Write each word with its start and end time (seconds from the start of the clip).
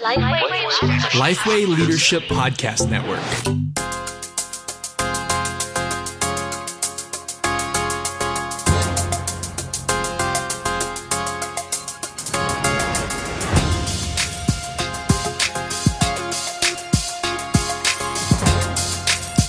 Lifeway 0.00 1.68
Leadership 1.68 2.22
Podcast 2.22 2.88
Network. 2.88 3.20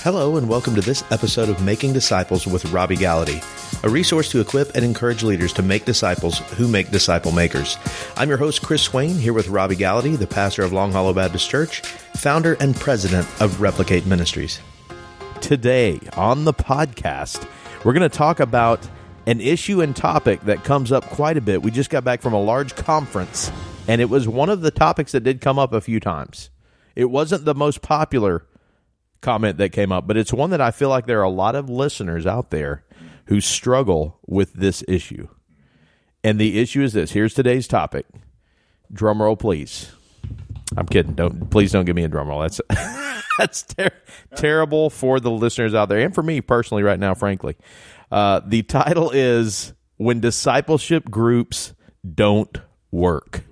Hello, 0.02 0.36
and 0.36 0.48
welcome 0.50 0.74
to 0.74 0.82
this 0.82 1.02
episode 1.10 1.48
of 1.48 1.62
Making 1.62 1.94
Disciples 1.94 2.46
with 2.46 2.66
Robby 2.66 2.96
Gallaty, 2.96 3.42
a 3.84 3.88
resource 3.88 4.30
to 4.30 4.40
equip 4.40 4.74
and 4.74 4.84
encourage 4.84 5.22
leaders 5.22 5.52
to 5.54 5.62
make 5.62 5.84
disciples 5.84 6.38
who 6.56 6.68
make 6.68 6.90
disciple 6.90 7.32
makers. 7.32 7.76
I'm 8.16 8.28
your 8.28 8.38
host, 8.38 8.62
Chris 8.62 8.82
Swain, 8.82 9.16
here 9.16 9.32
with 9.32 9.48
Robby 9.48 9.76
Gallaty, 9.76 10.16
the 10.16 10.26
pastor 10.26 10.62
of 10.62 10.72
Long 10.72 10.92
Hollow 10.92 11.12
Baptist 11.12 11.50
Church, 11.50 11.80
founder 12.16 12.56
and 12.60 12.76
president 12.76 13.26
of 13.40 13.60
Replicate 13.60 14.06
Ministries. 14.06 14.60
Today 15.40 15.98
on 16.16 16.44
the 16.44 16.54
podcast, 16.54 17.48
we're 17.84 17.92
going 17.92 18.08
to 18.08 18.16
talk 18.16 18.38
about 18.38 18.88
an 19.26 19.40
issue 19.40 19.80
and 19.80 19.94
topic 19.94 20.40
that 20.42 20.62
comes 20.62 20.92
up 20.92 21.04
quite 21.06 21.36
a 21.36 21.40
bit. 21.40 21.62
We 21.62 21.72
just 21.72 21.90
got 21.90 22.04
back 22.04 22.22
from 22.22 22.32
a 22.32 22.40
large 22.40 22.76
conference, 22.76 23.50
and 23.88 24.00
it 24.00 24.08
was 24.08 24.28
one 24.28 24.50
of 24.50 24.60
the 24.60 24.70
topics 24.70 25.12
that 25.12 25.24
did 25.24 25.40
come 25.40 25.58
up 25.58 25.72
a 25.72 25.80
few 25.80 25.98
times. 25.98 26.50
It 26.94 27.06
wasn't 27.06 27.44
the 27.44 27.54
most 27.54 27.82
popular 27.82 28.44
comment 29.20 29.58
that 29.58 29.70
came 29.70 29.90
up, 29.90 30.06
but 30.06 30.16
it's 30.16 30.32
one 30.32 30.50
that 30.50 30.60
I 30.60 30.70
feel 30.70 30.88
like 30.88 31.06
there 31.06 31.20
are 31.20 31.24
a 31.24 31.30
lot 31.30 31.54
of 31.54 31.70
listeners 31.70 32.26
out 32.26 32.50
there 32.50 32.84
who 33.26 33.40
struggle 33.40 34.18
with 34.26 34.54
this 34.54 34.84
issue. 34.88 35.28
And 36.24 36.38
the 36.38 36.60
issue 36.60 36.82
is 36.82 36.92
this. 36.92 37.12
Here's 37.12 37.34
today's 37.34 37.66
topic. 37.66 38.06
Drum 38.92 39.22
roll, 39.22 39.36
please. 39.36 39.92
I'm 40.76 40.86
kidding. 40.86 41.14
Don't 41.14 41.50
please 41.50 41.72
don't 41.72 41.84
give 41.84 41.96
me 41.96 42.04
a 42.04 42.08
drum 42.08 42.28
roll. 42.28 42.40
That's 42.40 42.60
that's 43.38 43.62
ter- 43.62 43.90
terrible 44.36 44.90
for 44.90 45.20
the 45.20 45.30
listeners 45.30 45.74
out 45.74 45.88
there 45.88 45.98
and 45.98 46.14
for 46.14 46.22
me 46.22 46.40
personally 46.40 46.82
right 46.82 46.98
now. 46.98 47.14
Frankly, 47.14 47.56
uh, 48.10 48.40
the 48.46 48.62
title 48.62 49.10
is 49.10 49.74
"When 49.96 50.20
Discipleship 50.20 51.10
Groups 51.10 51.74
Don't 52.14 52.56
Work." 52.90 53.44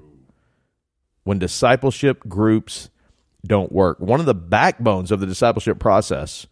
When 1.25 1.39
discipleship 1.39 2.21
groups 2.29 2.89
don't 3.47 3.73
work. 3.73 4.01
One 4.01 4.21
of 4.21 4.27
the 4.27 4.35
backbones 4.35 5.11
of 5.11 5.21
the 5.21 5.27
discipleship 5.27 5.79
process, 5.79 6.47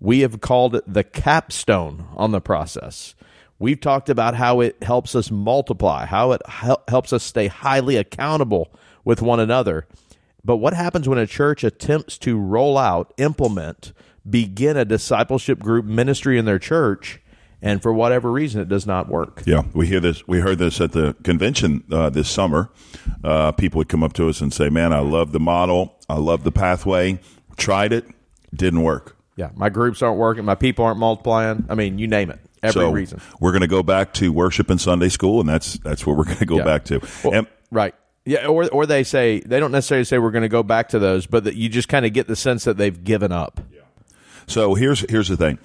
we 0.00 0.20
have 0.20 0.40
called 0.40 0.74
it 0.74 0.84
the 0.92 1.04
capstone 1.04 2.06
on 2.16 2.32
the 2.32 2.40
process. 2.40 3.14
We've 3.58 3.80
talked 3.80 4.08
about 4.08 4.34
how 4.34 4.60
it 4.60 4.82
helps 4.82 5.14
us 5.14 5.30
multiply, 5.30 6.06
how 6.06 6.32
it 6.32 6.40
hel- 6.48 6.82
helps 6.88 7.12
us 7.12 7.22
stay 7.22 7.48
highly 7.48 7.96
accountable 7.96 8.72
with 9.04 9.20
one 9.20 9.38
another. 9.38 9.86
But 10.42 10.56
what 10.56 10.72
happens 10.72 11.06
when 11.06 11.18
a 11.18 11.26
church 11.26 11.62
attempts 11.62 12.16
to 12.18 12.38
roll 12.38 12.78
out, 12.78 13.12
implement, 13.18 13.92
begin 14.28 14.78
a 14.78 14.86
discipleship 14.86 15.58
group 15.58 15.84
ministry 15.84 16.38
in 16.38 16.46
their 16.46 16.58
church, 16.58 17.20
and 17.60 17.82
for 17.82 17.92
whatever 17.92 18.32
reason, 18.32 18.62
it 18.62 18.68
does 18.70 18.86
not 18.86 19.08
work? 19.10 19.42
Yeah, 19.44 19.64
we 19.74 19.86
hear 19.86 20.00
this. 20.00 20.26
We 20.26 20.40
heard 20.40 20.58
this 20.58 20.80
at 20.80 20.92
the 20.92 21.14
convention 21.22 21.84
uh, 21.92 22.08
this 22.08 22.30
summer. 22.30 22.70
Uh, 23.22 23.52
people 23.52 23.76
would 23.78 23.90
come 23.90 24.02
up 24.02 24.14
to 24.14 24.30
us 24.30 24.40
and 24.40 24.50
say, 24.50 24.70
"Man, 24.70 24.94
I 24.94 25.00
love 25.00 25.32
the 25.32 25.40
model. 25.40 25.98
I 26.08 26.14
love 26.14 26.44
the 26.44 26.52
pathway. 26.52 27.20
Tried 27.58 27.92
it, 27.92 28.06
didn't 28.54 28.82
work." 28.82 29.19
Yeah, 29.36 29.50
my 29.54 29.68
groups 29.70 30.02
aren't 30.02 30.18
working. 30.18 30.44
My 30.44 30.54
people 30.54 30.84
aren't 30.84 30.98
multiplying. 30.98 31.64
I 31.68 31.74
mean, 31.74 31.98
you 31.98 32.06
name 32.08 32.30
it. 32.30 32.40
Every 32.62 32.72
so 32.82 32.90
reason. 32.90 33.20
we're 33.40 33.52
going 33.52 33.62
to 33.62 33.66
go 33.68 33.82
back 33.82 34.12
to 34.14 34.32
worship 34.32 34.68
and 34.68 34.78
Sunday 34.80 35.08
school, 35.08 35.40
and 35.40 35.48
that's 35.48 35.78
that's 35.78 36.06
what 36.06 36.16
we're 36.16 36.24
going 36.24 36.38
to 36.38 36.46
go 36.46 36.58
Yeah. 36.58 36.64
back 36.64 36.84
to. 36.86 37.00
Well, 37.24 37.34
and, 37.34 37.46
right. 37.70 37.94
Yeah, 38.26 38.46
or 38.46 38.68
or 38.68 38.84
they 38.84 39.02
say 39.02 39.40
they 39.40 39.58
don't 39.60 39.72
necessarily 39.72 40.04
say 40.04 40.18
we're 40.18 40.30
going 40.30 40.42
to 40.42 40.48
go 40.48 40.62
back 40.62 40.90
to 40.90 40.98
those, 40.98 41.26
but 41.26 41.44
that 41.44 41.54
you 41.56 41.70
just 41.70 41.88
kind 41.88 42.04
of 42.04 42.12
get 42.12 42.26
the 42.26 42.36
sense 42.36 42.64
that 42.64 42.76
they've 42.76 43.02
given 43.02 43.32
up. 43.32 43.60
Yeah. 43.72 43.80
So 44.46 44.74
here's 44.74 45.00
here's 45.10 45.28
the 45.28 45.38
thing. 45.38 45.58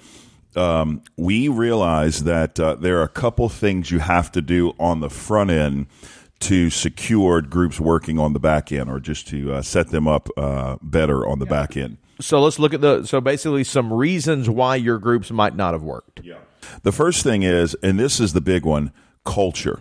Um, 0.54 1.02
we 1.18 1.48
realize 1.48 2.24
that 2.24 2.58
uh, 2.58 2.76
there 2.76 2.98
are 3.00 3.02
a 3.02 3.08
couple 3.10 3.50
things 3.50 3.90
you 3.90 3.98
have 3.98 4.32
to 4.32 4.40
do 4.40 4.72
on 4.80 5.00
the 5.00 5.10
front 5.10 5.50
end 5.50 5.86
to 6.40 6.70
secure 6.70 7.42
groups 7.42 7.78
working 7.78 8.18
on 8.18 8.32
the 8.32 8.40
back 8.40 8.72
end, 8.72 8.88
or 8.88 9.00
just 9.00 9.28
to 9.28 9.52
uh, 9.52 9.62
set 9.62 9.88
them 9.88 10.08
up 10.08 10.30
uh, 10.38 10.76
better 10.80 11.26
on 11.26 11.40
the 11.40 11.46
back 11.46 11.76
end. 11.76 11.98
So 12.20 12.40
let's 12.42 12.58
look 12.58 12.72
at 12.72 12.80
the 12.80 13.04
so 13.04 13.20
basically 13.20 13.64
some 13.64 13.92
reasons 13.92 14.48
why 14.48 14.76
your 14.76 14.98
groups 14.98 15.30
might 15.30 15.54
not 15.54 15.74
have 15.74 15.82
worked. 15.82 16.20
Yeah. 16.24 16.38
The 16.82 16.92
first 16.92 17.22
thing 17.22 17.42
is, 17.42 17.74
and 17.82 17.98
this 17.98 18.20
is 18.20 18.32
the 18.32 18.40
big 18.40 18.64
one, 18.64 18.92
culture. 19.24 19.80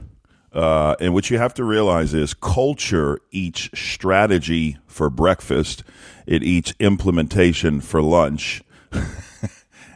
Uh, 0.54 0.96
and 1.02 1.14
what 1.14 1.30
you 1.30 1.38
have 1.38 1.54
to 1.54 1.64
realize 1.66 2.14
is 2.14 2.34
culture 2.34 3.20
eats 3.32 3.70
strategy 3.74 4.78
for 4.88 5.10
breakfast, 5.10 5.84
it 6.26 6.44
eats 6.44 6.74
implementation 6.80 7.82
for 7.82 8.02
lunch, 8.02 8.64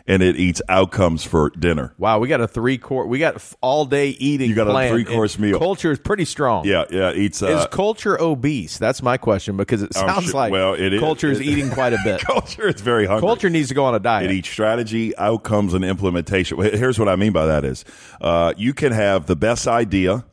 and 0.09 0.23
it 0.23 0.35
eats 0.37 0.61
outcomes 0.67 1.23
for 1.23 1.51
dinner. 1.51 1.93
Wow, 1.97 2.17
we 2.19 2.27
got 2.27 2.41
a 2.41 2.47
three 2.47 2.77
course. 2.77 3.07
We 3.07 3.19
got 3.19 3.41
all 3.61 3.85
day 3.85 4.09
eating. 4.09 4.49
You 4.49 4.55
got 4.55 4.67
a 4.67 4.89
three-course 4.89 5.37
meal. 5.37 5.59
Culture 5.59 5.91
is 5.91 5.99
pretty 5.99 6.25
strong. 6.25 6.65
Yeah, 6.65 6.85
yeah, 6.89 7.13
eats. 7.13 7.41
Is 7.41 7.49
Uh, 7.49 7.67
culture 7.67 8.19
obese? 8.19 8.77
That's 8.79 9.01
my 9.03 9.17
question 9.17 9.55
because 9.55 9.83
it 9.83 9.93
sounds 9.93 10.25
sure- 10.25 10.33
like 10.33 10.51
well, 10.51 10.73
it 10.73 10.93
is. 10.93 10.99
culture 10.99 11.29
is 11.31 11.39
It- 11.39 11.45
eating 11.45 11.69
quite 11.69 11.93
a 11.93 11.99
bit. 12.03 12.21
culture 12.21 12.67
is 12.67 12.81
very 12.81 13.05
hungry. 13.05 13.21
culture 13.27 13.49
needs 13.49 13.67
to 13.69 13.75
go 13.75 13.85
on 13.85 13.93
a 13.95 13.99
diet. 13.99 14.29
It 14.29 14.33
eats 14.33 14.49
strategy, 14.49 15.15
outcomes, 15.17 15.73
and 15.75 15.85
implementation. 15.85 16.59
Here's 16.59 16.97
what 16.99 17.07
I 17.07 17.15
mean 17.15 17.31
by 17.31 17.45
that 17.45 17.63
is 17.63 17.85
uh, 18.19 18.53
you 18.57 18.73
can 18.73 18.91
have 18.91 19.27
the 19.27 19.35
best 19.35 19.67
idea, 19.67 20.25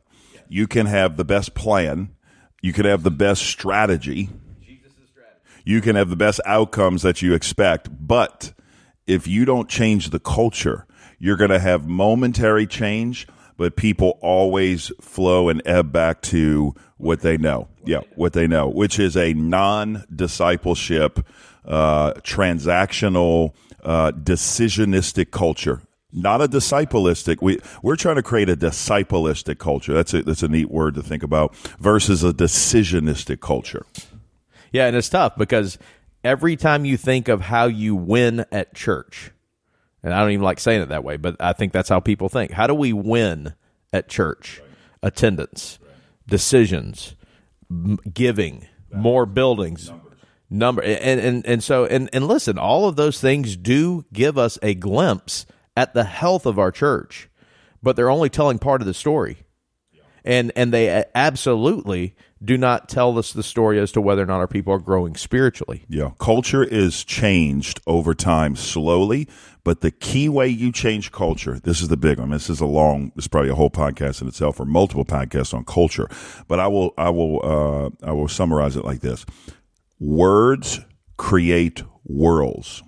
you 0.49 0.67
can 0.67 0.87
have 0.87 1.17
the 1.19 1.25
best 1.25 1.55
plan, 1.55 2.09
you 2.63 2.73
can 2.73 2.87
have 2.87 3.03
the 3.03 3.11
best 3.11 3.43
strategy, 3.43 4.31
you 5.65 5.81
can 5.81 5.97
have 5.97 6.09
the 6.09 6.17
best 6.17 6.41
outcomes 6.47 7.03
that 7.03 7.21
you 7.23 7.35
expect, 7.35 7.89
but 7.91 8.53
if 9.07 9.27
you 9.27 9.45
don't 9.45 9.69
change 9.69 10.11
the 10.11 10.19
culture, 10.19 10.87
you're 11.19 11.37
going 11.37 11.51
to 11.51 11.59
have 11.59 11.87
momentary 11.87 12.67
change, 12.67 13.27
but 13.57 13.77
people 13.77 14.19
always 14.21 14.91
flow 15.01 15.49
and 15.49 15.63
ebb 15.65 15.93
back 15.93 16.23
to 16.23 16.75
what 16.99 17.21
they 17.21 17.37
know. 17.37 17.69
Yeah, 17.85 18.01
what 18.15 18.33
they 18.33 18.47
know, 18.47 18.69
which 18.69 18.99
is 18.99 19.17
a 19.17 19.33
non 19.33 20.05
discipleship, 20.15 21.25
uh, 21.65 22.15
transactional, 22.15 23.55
uh, 23.85 24.13
decisionistic 24.13 25.31
culture. 25.31 25.83
Not 26.13 26.41
a 26.41 26.49
disciplistic. 26.49 27.43
We 27.43 27.61
we're 27.83 27.97
trying 27.97 28.17
to 28.17 28.23
create 28.23 28.49
a 28.49 28.57
disciplistic 28.57 29.59
culture. 29.59 29.93
That's 29.93 30.15
a 30.15 30.23
that's 30.23 30.43
a 30.43 30.49
neat 30.49 30.71
word 30.71 30.95
to 30.95 31.03
think 31.03 31.23
about. 31.23 31.55
Versus 31.79 32.25
a 32.25 32.33
decisionistic 32.33 33.41
culture. 33.41 33.85
Yeah, 34.73 34.87
and 34.87 34.97
it's 34.97 35.09
tough 35.09 35.37
because 35.37 35.79
every 36.27 36.57
time 36.57 36.85
you 36.85 36.97
think 36.97 37.29
of 37.29 37.41
how 37.41 37.67
you 37.67 37.95
win 37.95 38.45
at 38.51 38.75
church, 38.75 39.31
and 40.03 40.13
I 40.13 40.21
don't 40.21 40.33
even 40.33 40.45
like 40.45 40.59
saying 40.59 40.83
it 40.83 40.89
that 40.89 41.05
way, 41.05 41.17
but 41.17 41.37
I 41.41 41.53
think 41.53 41.73
that's 41.73 41.89
how 41.89 42.01
people 42.01 42.29
think. 42.29 42.51
How 42.51 42.67
do 42.67 42.75
we 42.75 42.93
win 42.93 43.55
at 43.93 44.09
church? 44.09 44.61
Attendance, 45.03 45.79
decisions, 46.27 47.15
m- 47.71 47.99
giving, 48.13 48.67
more 48.93 49.25
buildings, 49.25 49.93
number, 50.51 50.83
and 50.83 51.21
and 51.21 51.47
and 51.47 51.63
so 51.63 51.87
and 51.87 52.11
and 52.13 52.27
listen, 52.27 52.59
all 52.59 52.89
of 52.89 52.97
those 52.97 53.21
things 53.21 53.57
do 53.57 54.05
give 54.13 54.37
us 54.37 54.59
a 54.63 54.75
glimpse 54.75 55.47
at 55.77 55.95
the 55.95 56.05
health 56.05 56.45
of 56.45 56.59
our 56.59 56.73
church, 56.73 57.29
but 57.83 57.95
they're 57.95 58.11
only 58.11 58.29
telling 58.29 58.59
part 58.59 58.81
of 58.81 58.87
the 58.87 58.95
story. 58.95 59.39
And 60.25 60.51
and 60.57 60.73
they 60.73 61.05
absolutely 61.15 62.17
do 62.47 62.57
not 62.57 62.89
tell 62.89 63.19
us 63.19 63.33
the 63.33 63.43
story 63.43 63.79
as 63.79 63.93
to 63.93 64.01
whether 64.01 64.23
or 64.23 64.27
not 64.27 64.39
our 64.39 64.47
people 64.49 64.73
are 64.73 64.79
growing 64.79 65.17
spiritually. 65.17 65.85
Yeah, 65.89 66.13
culture 66.19 66.65
is 66.65 67.05
changed 67.05 67.81
over 67.87 68.15
time 68.15 68.57
slowly, 68.57 69.29
but 69.65 69.81
the 69.81 69.91
key 69.91 70.29
way 70.29 70.49
you 70.49 70.73
change 70.73 71.13
culture, 71.13 71.59
this 71.59 71.83
is 71.83 71.89
the 71.89 71.97
big 71.97 72.19
one. 72.19 72.31
This 72.31 72.49
is 72.49 72.61
a 72.61 72.67
long, 72.67 73.13
this 73.17 73.25
is 73.25 73.29
probably 73.29 73.51
a 73.51 73.55
whole 73.55 73.71
podcast 73.71 74.23
in 74.23 74.29
itself 74.29 74.61
or 74.61 74.65
multiple 74.65 75.05
podcasts 75.05 75.53
on 75.53 75.65
culture, 75.65 76.09
but 76.49 76.61
I 76.61 76.69
will, 76.69 76.95
I 76.97 77.11
will, 77.11 77.41
uh, 77.43 78.07
I 78.07 78.13
will 78.13 78.29
summarize 78.29 78.77
it 78.77 78.85
like 78.85 79.01
this. 79.01 79.27
Words 79.99 80.81
create 81.17 81.83
worlds. 82.05 82.83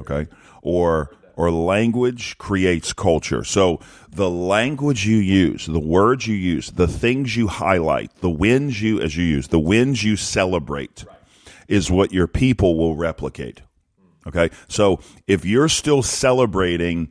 Okay. 0.00 0.26
Or, 0.62 1.16
or 1.36 1.50
language 1.50 2.36
creates 2.38 2.92
culture. 2.92 3.44
So 3.44 3.80
the 4.10 4.30
language 4.30 5.06
you 5.06 5.16
use, 5.16 5.66
the 5.66 5.80
words 5.80 6.26
you 6.26 6.34
use, 6.34 6.70
the 6.70 6.88
things 6.88 7.36
you 7.36 7.48
highlight, 7.48 8.14
the 8.16 8.30
wins 8.30 8.82
you, 8.82 9.00
as 9.00 9.16
you 9.16 9.24
use, 9.24 9.48
the 9.48 9.58
wins 9.58 10.02
you 10.02 10.16
celebrate 10.16 11.04
is 11.68 11.90
what 11.90 12.12
your 12.12 12.26
people 12.26 12.76
will 12.76 12.96
replicate. 12.96 13.62
Okay. 14.26 14.50
So 14.68 15.00
if 15.26 15.44
you're 15.44 15.68
still 15.68 16.02
celebrating 16.02 17.10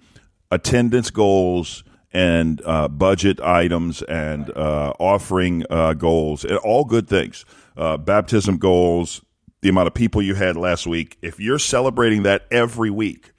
attendance 0.50 1.10
goals 1.10 1.84
and 2.14 2.62
uh, 2.66 2.88
budget 2.88 3.40
items 3.40 4.02
and 4.04 4.50
uh, 4.52 4.94
offering 5.00 5.66
uh, 5.70 5.94
goals, 5.94 6.44
and 6.44 6.58
all 6.58 6.84
good 6.86 7.08
things, 7.08 7.46
uh, 7.78 7.98
baptism 7.98 8.58
goals, 8.58 9.22
the 9.62 9.70
amount 9.70 9.88
of 9.88 9.94
people 9.94 10.22
you 10.22 10.36
had 10.36 10.56
last 10.58 10.86
week, 10.88 11.18
if 11.22 11.40
you're 11.40 11.60
celebrating 11.60 12.24
that 12.24 12.46
every 12.52 12.90
week, 12.90 13.32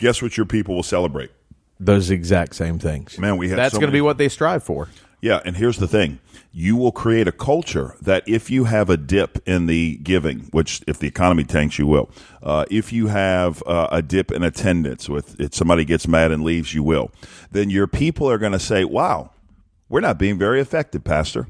guess 0.00 0.20
what 0.20 0.36
your 0.36 0.46
people 0.46 0.74
will 0.74 0.82
celebrate? 0.82 1.30
Those 1.78 2.10
exact 2.10 2.56
same 2.56 2.78
things. 2.78 3.18
Man, 3.18 3.36
we 3.36 3.48
have 3.50 3.56
That's 3.56 3.74
so 3.74 3.80
going 3.80 3.88
to 3.88 3.96
be 3.96 4.00
what 4.00 4.18
they 4.18 4.28
strive 4.28 4.64
for. 4.64 4.88
Yeah, 5.22 5.40
and 5.44 5.56
here's 5.56 5.76
the 5.76 5.86
thing. 5.86 6.18
You 6.52 6.76
will 6.76 6.92
create 6.92 7.28
a 7.28 7.32
culture 7.32 7.94
that 8.00 8.24
if 8.26 8.50
you 8.50 8.64
have 8.64 8.90
a 8.90 8.96
dip 8.96 9.46
in 9.46 9.66
the 9.66 9.98
giving, 9.98 10.48
which 10.50 10.82
if 10.86 10.98
the 10.98 11.06
economy 11.06 11.44
tanks, 11.44 11.78
you 11.78 11.86
will. 11.86 12.10
Uh, 12.42 12.64
if 12.70 12.92
you 12.92 13.06
have 13.06 13.62
uh, 13.66 13.88
a 13.92 14.02
dip 14.02 14.32
in 14.32 14.42
attendance, 14.42 15.08
with 15.08 15.38
if 15.38 15.54
somebody 15.54 15.84
gets 15.84 16.08
mad 16.08 16.32
and 16.32 16.42
leaves, 16.42 16.74
you 16.74 16.82
will. 16.82 17.12
Then 17.52 17.70
your 17.70 17.86
people 17.86 18.28
are 18.30 18.38
going 18.38 18.52
to 18.52 18.58
say, 18.58 18.84
"Wow, 18.84 19.30
we're 19.88 20.00
not 20.00 20.18
being 20.18 20.38
very 20.38 20.60
effective, 20.60 21.04
Pastor. 21.04 21.46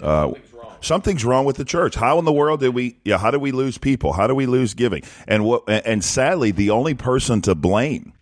Uh, 0.00 0.32
something's 0.80 1.24
wrong 1.24 1.44
with 1.44 1.56
the 1.56 1.64
church. 1.64 1.94
How 1.94 2.18
in 2.18 2.24
the 2.24 2.32
world 2.32 2.60
did 2.60 2.74
we? 2.74 2.98
Yeah, 3.04 3.18
how 3.18 3.30
do 3.30 3.38
we 3.38 3.52
lose 3.52 3.78
people? 3.78 4.12
How 4.12 4.26
do 4.26 4.34
we 4.34 4.46
lose 4.46 4.74
giving? 4.74 5.02
And 5.26 5.44
what? 5.44 5.64
And 5.68 6.04
sadly, 6.04 6.50
the 6.50 6.70
only 6.70 6.94
person 6.94 7.40
to 7.42 7.54
blame 7.54 8.12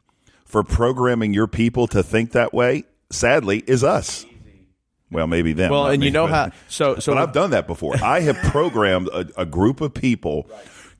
for 0.44 0.62
programming 0.62 1.34
your 1.34 1.46
people 1.46 1.86
to 1.88 2.02
think 2.02 2.32
that 2.32 2.54
way, 2.54 2.84
sadly, 3.10 3.62
is 3.66 3.82
us. 3.84 4.24
Well, 5.10 5.26
maybe 5.26 5.52
them. 5.52 5.70
Well, 5.70 5.86
and 5.88 6.00
me, 6.00 6.06
you 6.06 6.12
know 6.12 6.26
but- 6.26 6.34
how 6.34 6.50
so 6.68 6.98
so 6.98 7.14
but 7.14 7.22
I've 7.22 7.32
done 7.32 7.50
that 7.50 7.66
before. 7.66 7.96
I 8.02 8.20
have 8.20 8.36
programmed 8.36 9.08
a, 9.08 9.28
a 9.36 9.46
group 9.46 9.80
of 9.80 9.94
people 9.94 10.48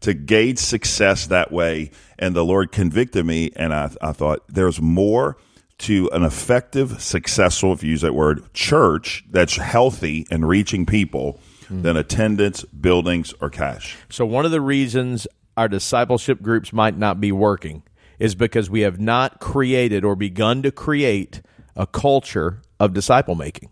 to 0.01 0.15
gauge 0.15 0.59
success 0.59 1.27
that 1.29 1.51
way, 1.51 1.91
and 2.19 2.35
the 2.37 2.45
Lord 2.45 2.71
convicted 2.71 3.25
me, 3.25 3.51
and 3.57 3.73
I, 3.73 3.91
I 4.01 4.13
thought 4.13 4.43
there's 4.49 4.81
more 4.81 5.37
to 5.79 6.09
an 6.13 6.23
effective, 6.23 7.03
successful, 7.03 7.73
if 7.73 7.83
you 7.83 7.91
use 7.91 8.01
that 8.01 8.15
word, 8.15 8.53
church 8.55 9.25
that's 9.31 9.57
healthy 9.57 10.27
and 10.31 10.49
reaching 10.49 10.87
people 10.87 11.41
than 11.69 11.97
attendance, 11.97 12.65
buildings, 12.65 13.35
or 13.41 13.51
cash. 13.51 13.97
So 14.09 14.25
one 14.25 14.45
of 14.45 14.51
the 14.51 14.61
reasons 14.61 15.27
our 15.57 15.69
discipleship 15.69 16.43
groups 16.43 16.73
might 16.73 16.97
not 16.97 17.21
be 17.21 17.33
working 17.33 17.83
is 18.19 18.35
because 18.35 18.71
we 18.71 18.81
have 18.81 19.01
not 19.01 19.41
created 19.41 20.05
or 20.05 20.17
begun 20.17 20.63
to 20.63 20.71
create 20.71 21.43
a 21.75 21.87
culture 21.87 22.63
of 22.81 22.93
disciple 22.93 23.35
making. 23.35 23.71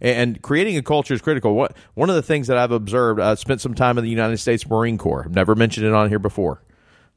And 0.00 0.42
creating 0.42 0.76
a 0.76 0.82
culture 0.82 1.14
is 1.14 1.22
critical. 1.22 1.54
What 1.54 1.74
one 1.94 2.10
of 2.10 2.16
the 2.16 2.22
things 2.22 2.48
that 2.48 2.58
I've 2.58 2.72
observed, 2.72 3.18
I 3.18 3.34
spent 3.34 3.62
some 3.62 3.74
time 3.74 3.96
in 3.96 4.04
the 4.04 4.10
United 4.10 4.36
States 4.36 4.68
Marine 4.68 4.98
Corps. 4.98 5.24
I've 5.24 5.34
never 5.34 5.54
mentioned 5.54 5.86
it 5.86 5.94
on 5.94 6.10
here 6.10 6.18
before, 6.18 6.62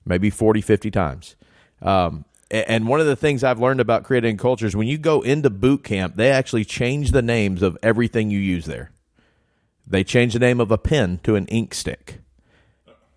maybe 0.05 0.29
40, 0.29 0.61
50 0.61 0.89
times. 0.91 1.35
Um, 1.81 2.23
and 2.51 2.87
one 2.87 2.99
of 2.99 3.05
the 3.05 3.15
things 3.15 3.43
I've 3.43 3.59
learned 3.59 3.79
about 3.79 4.03
creating 4.03 4.37
cultures, 4.37 4.75
when 4.75 4.87
you 4.87 4.97
go 4.97 5.21
into 5.21 5.49
boot 5.49 5.83
camp, 5.83 6.15
they 6.15 6.31
actually 6.31 6.65
change 6.65 7.11
the 7.11 7.21
names 7.21 7.61
of 7.61 7.77
everything 7.83 8.29
you 8.31 8.39
use 8.39 8.65
there. 8.65 8.91
They 9.85 10.03
change 10.03 10.33
the 10.33 10.39
name 10.39 10.59
of 10.59 10.71
a 10.71 10.77
pen 10.77 11.19
to 11.23 11.35
an 11.35 11.47
ink 11.47 11.73
stick 11.73 12.19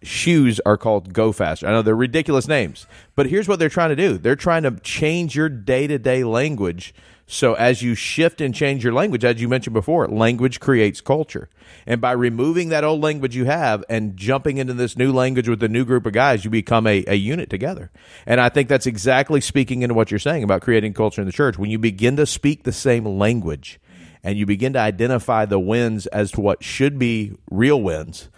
shoes 0.02 0.60
are 0.66 0.76
called 0.76 1.12
Go 1.12 1.32
Faster. 1.32 1.66
I 1.66 1.70
know 1.70 1.82
they're 1.82 1.94
ridiculous 1.94 2.48
names, 2.48 2.86
but 3.14 3.26
here's 3.26 3.48
what 3.48 3.58
they're 3.58 3.68
trying 3.68 3.90
to 3.90 3.96
do. 3.96 4.18
They're 4.18 4.36
trying 4.36 4.64
to 4.64 4.72
change 4.80 5.36
your 5.36 5.48
day 5.48 5.86
to 5.86 5.98
day 5.98 6.24
language. 6.24 6.94
So 7.32 7.54
as 7.54 7.80
you 7.80 7.94
shift 7.94 8.42
and 8.42 8.54
change 8.54 8.84
your 8.84 8.92
language, 8.92 9.24
as 9.24 9.40
you 9.40 9.48
mentioned 9.48 9.72
before, 9.72 10.06
language 10.06 10.60
creates 10.60 11.00
culture. 11.00 11.48
And 11.86 11.98
by 11.98 12.12
removing 12.12 12.68
that 12.68 12.84
old 12.84 13.00
language 13.00 13.34
you 13.34 13.46
have 13.46 13.82
and 13.88 14.18
jumping 14.18 14.58
into 14.58 14.74
this 14.74 14.98
new 14.98 15.14
language 15.14 15.48
with 15.48 15.62
a 15.62 15.68
new 15.68 15.86
group 15.86 16.04
of 16.04 16.12
guys, 16.12 16.44
you 16.44 16.50
become 16.50 16.86
a, 16.86 17.02
a 17.06 17.14
unit 17.14 17.48
together. 17.48 17.90
And 18.26 18.38
I 18.38 18.50
think 18.50 18.68
that's 18.68 18.84
exactly 18.84 19.40
speaking 19.40 19.80
into 19.80 19.94
what 19.94 20.10
you're 20.10 20.20
saying 20.20 20.42
about 20.42 20.60
creating 20.60 20.92
culture 20.92 21.22
in 21.22 21.26
the 21.26 21.32
church. 21.32 21.56
When 21.56 21.70
you 21.70 21.78
begin 21.78 22.16
to 22.16 22.26
speak 22.26 22.64
the 22.64 22.70
same 22.70 23.06
language 23.06 23.80
and 24.22 24.36
you 24.36 24.44
begin 24.44 24.74
to 24.74 24.80
identify 24.80 25.46
the 25.46 25.58
wins 25.58 26.06
as 26.08 26.32
to 26.32 26.42
what 26.42 26.62
should 26.62 26.98
be 26.98 27.32
real 27.50 27.80
wins, 27.80 28.28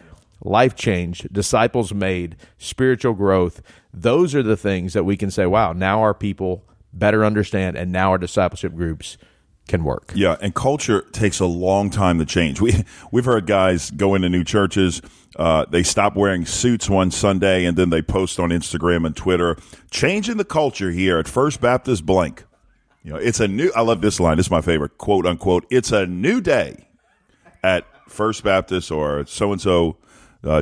life 0.41 0.77
change, 0.77 1.27
disciples 1.33 1.93
made, 1.93 2.37
spiritual 2.59 3.15
growth. 3.15 3.61
Those 3.93 4.37
are 4.37 4.43
the 4.45 4.57
things 4.57 4.93
that 4.93 5.03
we 5.03 5.17
can 5.17 5.33
say, 5.33 5.47
wow, 5.47 5.73
now 5.73 6.01
our 6.01 6.15
people 6.15 6.63
better 6.99 7.25
understand, 7.25 7.77
and 7.77 7.93
now 7.93 8.11
our 8.11 8.19
discipleship 8.19 8.75
groups 8.75 9.19
can 9.69 9.85
work. 9.85 10.13
Yeah, 10.15 10.37
and 10.41 10.55
culture 10.55 11.03
takes 11.13 11.41
a 11.41 11.47
long 11.47 11.91
time 11.91 12.19
to 12.19 12.27
change. 12.27 12.61
We 12.61 12.85
we've 13.13 13.25
heard 13.25 13.47
guys 13.47 13.91
go 13.91 14.15
into 14.15 14.29
new 14.29 14.45
churches. 14.45 15.03
Uh, 15.37 15.65
they 15.69 15.83
stop 15.83 16.15
wearing 16.17 16.47
suits 16.47 16.89
one 16.89 17.11
Sunday, 17.11 17.65
and 17.65 17.77
then 17.77 17.91
they 17.91 18.03
post 18.03 18.39
on 18.39 18.51
Instagram 18.51 19.07
and 19.07 19.17
Twitter, 19.17 19.57
changing 19.91 20.37
the 20.37 20.45
culture 20.45 20.91
here 20.91 21.19
at 21.19 21.27
First 21.27 21.61
Baptist 21.61 22.07
Blank. 22.07 22.45
You 23.03 23.13
know, 23.13 23.19
it's 23.19 23.41
a 23.41 23.49
new. 23.49 23.71
I 23.75 23.83
love 23.83 24.01
this 24.01 24.21
line. 24.21 24.37
This 24.37 24.47
is 24.47 24.51
my 24.51 24.61
favorite 24.61 24.97
quote 24.99 25.27
unquote. 25.27 25.67
It's 25.71 25.93
a 25.93 26.07
new 26.07 26.41
day 26.41 26.89
at 27.63 27.85
First 28.09 28.45
Baptist 28.45 28.91
or 28.91 29.27
so 29.27 29.53
and 29.53 29.61
so 29.61 29.99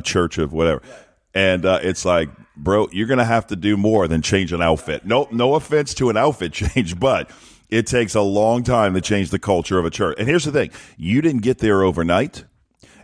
church 0.03 0.37
of 0.37 0.53
whatever. 0.53 0.81
And 1.33 1.65
uh, 1.65 1.79
it's 1.81 2.05
like, 2.05 2.29
bro, 2.55 2.87
you're 2.91 3.07
going 3.07 3.19
to 3.19 3.25
have 3.25 3.47
to 3.47 3.55
do 3.55 3.77
more 3.77 4.07
than 4.07 4.21
change 4.21 4.53
an 4.53 4.61
outfit. 4.61 5.05
No, 5.05 5.27
no 5.31 5.55
offense 5.55 5.93
to 5.95 6.09
an 6.09 6.17
outfit 6.17 6.53
change, 6.53 6.99
but 6.99 7.29
it 7.69 7.87
takes 7.87 8.15
a 8.15 8.21
long 8.21 8.63
time 8.63 8.93
to 8.93 9.01
change 9.01 9.29
the 9.29 9.39
culture 9.39 9.79
of 9.79 9.85
a 9.85 9.89
church. 9.89 10.15
And 10.19 10.27
here's 10.27 10.45
the 10.45 10.51
thing: 10.51 10.71
you 10.97 11.21
didn't 11.21 11.41
get 11.41 11.59
there 11.59 11.83
overnight, 11.83 12.45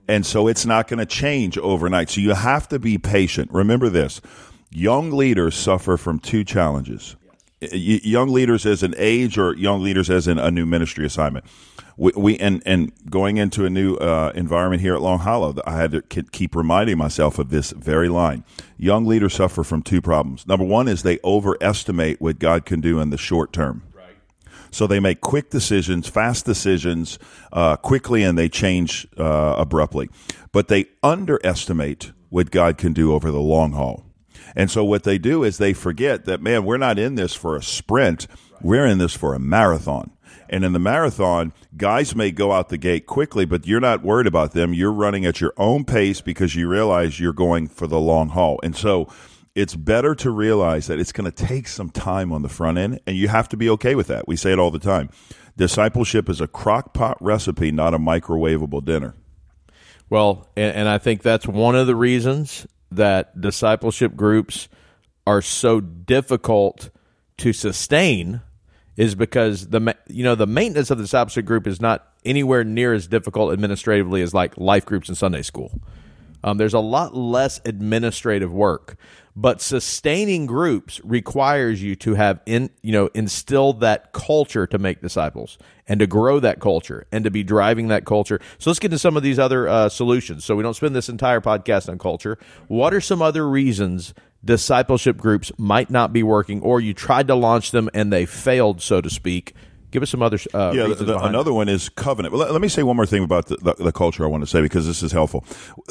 and 0.08 0.26
so 0.26 0.48
it's 0.48 0.66
not 0.66 0.88
going 0.88 1.00
to 1.00 1.06
change 1.06 1.58
overnight. 1.58 2.10
So 2.10 2.22
you 2.22 2.34
have 2.34 2.68
to 2.70 2.80
be 2.80 2.98
patient. 2.98 3.52
Remember 3.52 3.90
this: 3.90 4.22
young 4.70 5.12
leaders 5.12 5.56
suffer 5.56 5.98
from 5.98 6.20
two 6.20 6.44
challenges. 6.44 7.16
Young 7.62 8.30
leaders 8.30 8.66
as 8.66 8.84
an 8.84 8.96
age 8.98 9.38
or 9.38 9.54
young 9.54 9.82
leaders 9.82 10.10
as 10.10 10.30
in 10.30 10.40
a 10.40 10.50
new 10.50 10.66
ministry 10.66 11.06
assignment. 11.06 11.46
We, 12.00 12.14
we 12.16 12.38
and 12.38 12.64
and 12.66 12.94
going 13.10 13.36
into 13.36 13.66
a 13.66 13.70
new 13.70 13.96
uh, 13.96 14.32
environment 14.34 14.82
here 14.82 14.96
at 14.96 15.02
Long 15.02 15.20
Hollow, 15.20 15.54
I 15.68 15.76
had 15.76 15.92
to 15.92 16.02
keep 16.02 16.56
reminding 16.56 16.98
myself 16.98 17.38
of 17.40 17.50
this 17.50 17.72
very 17.72 18.08
line. 18.08 18.46
Young 18.78 19.06
leaders 19.06 19.34
suffer 19.34 19.66
from 19.66 19.82
two 19.82 20.02
problems. 20.02 20.48
Number 20.48 20.64
one 20.64 20.88
is 20.88 21.04
they 21.04 21.20
overestimate 21.26 22.22
what 22.22 22.40
God 22.40 22.66
can 22.66 22.80
do 22.80 23.02
in 23.02 23.10
the 23.10 23.18
short 23.18 23.52
term. 23.52 23.84
So 24.72 24.88
they 24.88 25.00
make 25.00 25.20
quick 25.20 25.50
decisions, 25.50 26.08
fast 26.08 26.46
decisions, 26.46 27.20
uh, 27.52 27.76
quickly, 27.76 28.24
and 28.24 28.38
they 28.38 28.48
change 28.48 29.08
uh, 29.18 29.56
abruptly. 29.58 30.10
But 30.52 30.68
they 30.68 30.86
underestimate 31.04 32.14
what 32.30 32.52
God 32.52 32.78
can 32.78 32.94
do 32.94 33.14
over 33.14 33.32
the 33.32 33.42
long 33.42 33.74
haul. 33.74 34.06
And 34.56 34.72
so 34.72 34.86
what 34.86 35.04
they 35.04 35.18
do 35.18 35.44
is 35.44 35.58
they 35.58 35.74
forget 35.74 36.26
that, 36.26 36.42
man, 36.42 36.66
we're 36.66 36.78
not 36.78 36.98
in 36.98 37.16
this 37.16 37.34
for 37.34 37.56
a 37.56 37.64
sprint. 37.64 38.28
We're 38.62 38.86
in 38.86 39.00
this 39.00 39.16
for 39.16 39.34
a 39.34 39.40
marathon. 39.40 40.12
And 40.50 40.66
in 40.66 40.74
the 40.74 40.80
marathon, 40.80 41.54
guys 41.78 42.16
may 42.16 42.32
go 42.32 42.52
out 42.52 42.70
the 42.70 42.78
gate 42.78 43.06
quickly, 43.06 43.46
but 43.46 43.68
you're 43.68 43.80
not 43.80 44.04
worried 44.04 44.28
about 44.28 44.54
them. 44.54 44.74
You're 44.74 44.92
running 44.92 45.26
at 45.26 45.40
your 45.40 45.54
own 45.58 45.86
pace 45.86 46.22
because 46.22 46.56
you 46.56 46.68
realize 46.68 47.20
you're 47.20 47.34
going 47.34 47.68
for 47.68 47.86
the 47.86 48.00
long 48.00 48.30
haul. 48.30 48.60
And 48.64 48.76
so 48.76 49.08
it's 49.56 49.76
better 49.76 50.16
to 50.16 50.32
realize 50.32 50.88
that 50.88 51.00
it's 51.00 51.12
going 51.12 51.32
to 51.32 51.46
take 51.46 51.68
some 51.68 51.90
time 51.90 52.32
on 52.32 52.42
the 52.42 52.50
front 52.50 52.78
end, 52.78 53.00
and 53.06 53.16
you 53.16 53.28
have 53.28 53.50
to 53.50 53.58
be 53.58 53.70
okay 53.72 53.94
with 53.94 54.08
that. 54.08 54.28
We 54.28 54.36
say 54.36 54.52
it 54.52 54.60
all 54.60 54.72
the 54.72 54.80
time. 54.80 55.10
Discipleship 55.58 56.30
is 56.30 56.40
a 56.40 56.48
crock 56.48 56.94
pot 56.94 57.18
recipe, 57.20 57.72
not 57.72 57.94
a 57.94 58.00
microwavable 58.00 58.84
dinner. 58.84 59.16
Well, 60.10 60.48
and, 60.56 60.76
and 60.76 60.90
I 60.90 60.98
think 60.98 61.22
that's 61.22 61.46
one 61.46 61.76
of 61.76 61.88
the 61.88 61.96
reasons 61.96 62.66
that 62.92 63.40
discipleship 63.40 64.16
groups 64.16 64.70
are 65.28 65.42
so 65.42 65.80
difficult 65.80 66.90
to 67.38 67.54
sustain 67.54 68.42
is 69.00 69.16
because 69.16 69.70
the 69.70 69.96
you 70.10 70.26
know 70.26 70.36
the 70.36 70.46
maintenance 70.46 70.92
of 70.92 70.98
the 70.98 71.06
discipleship 71.06 71.46
group 71.46 71.66
is 71.66 71.80
not 71.80 72.06
anywhere 72.26 72.66
near 72.66 72.94
as 72.94 73.08
difficult 73.08 73.54
administratively 73.54 74.22
as 74.22 74.34
like 74.34 74.58
life 74.58 74.86
groups 74.86 75.08
in 75.08 75.16
Sunday 75.16 75.42
school. 75.42 75.72
Um, 76.44 76.58
there's 76.58 76.74
a 76.74 76.80
lot 76.80 77.16
less 77.16 77.62
administrative 77.64 78.52
work, 78.52 78.98
but 79.38 79.62
sustaining 79.62 80.46
groups 80.46 81.00
requires 81.06 81.82
you 81.82 81.96
to 81.96 82.16
have 82.16 82.42
in 82.46 82.72
you 82.82 82.92
know 82.92 83.10
instill 83.14 83.72
that 83.74 84.12
culture 84.12 84.68
to 84.68 84.78
make 84.78 85.02
disciples 85.02 85.58
and 85.88 86.02
to 86.02 86.08
grow 86.08 86.42
that 86.42 86.60
culture 86.60 87.08
and 87.10 87.24
to 87.24 87.32
be 87.32 87.42
driving 87.42 87.88
that 87.88 88.04
culture. 88.04 88.42
So 88.58 88.70
let's 88.70 88.80
get 88.80 88.88
into 88.88 89.00
some 89.00 89.16
of 89.16 89.24
these 89.24 89.40
other 89.40 89.70
uh, 89.70 89.88
solutions. 89.88 90.44
So 90.44 90.58
we 90.58 90.64
don't 90.64 90.74
spend 90.74 90.94
this 90.94 91.08
entire 91.08 91.40
podcast 91.40 91.88
on 91.88 92.00
culture. 92.00 92.38
What 92.68 92.94
are 92.94 93.02
some 93.02 93.22
other 93.22 93.48
reasons 93.48 94.14
discipleship 94.44 95.18
groups 95.18 95.52
might 95.58 95.90
not 95.90 96.14
be 96.14 96.24
working, 96.24 96.62
or 96.62 96.80
you 96.80 96.94
tried 96.94 97.28
to 97.28 97.36
launch 97.36 97.72
them 97.72 97.90
and 97.94 98.12
they 98.12 98.26
failed, 98.26 98.82
so 98.82 99.02
to 99.02 99.10
speak? 99.10 99.54
Give 99.92 100.04
us 100.04 100.12
some 100.12 100.22
other 100.22 100.38
uh, 100.54 100.72
Yeah, 100.76 100.88
the- 100.88 101.04
behind 101.04 101.30
another 101.30 101.52
one 101.52 101.68
is 101.68 101.90
covenant. 101.90 102.34
Let, 102.36 102.52
let 102.52 102.62
me 102.62 102.68
say 102.68 102.84
one 102.84 102.96
more 102.96 103.08
thing 103.08 103.24
about 103.24 103.48
the, 103.48 103.58
the, 103.58 103.84
the 103.86 103.92
culture 103.92 104.24
I 104.24 104.28
want 104.28 104.44
to 104.44 104.48
say 104.48 104.62
because 104.62 104.86
this 104.86 105.02
is 105.02 105.12
helpful. 105.12 105.44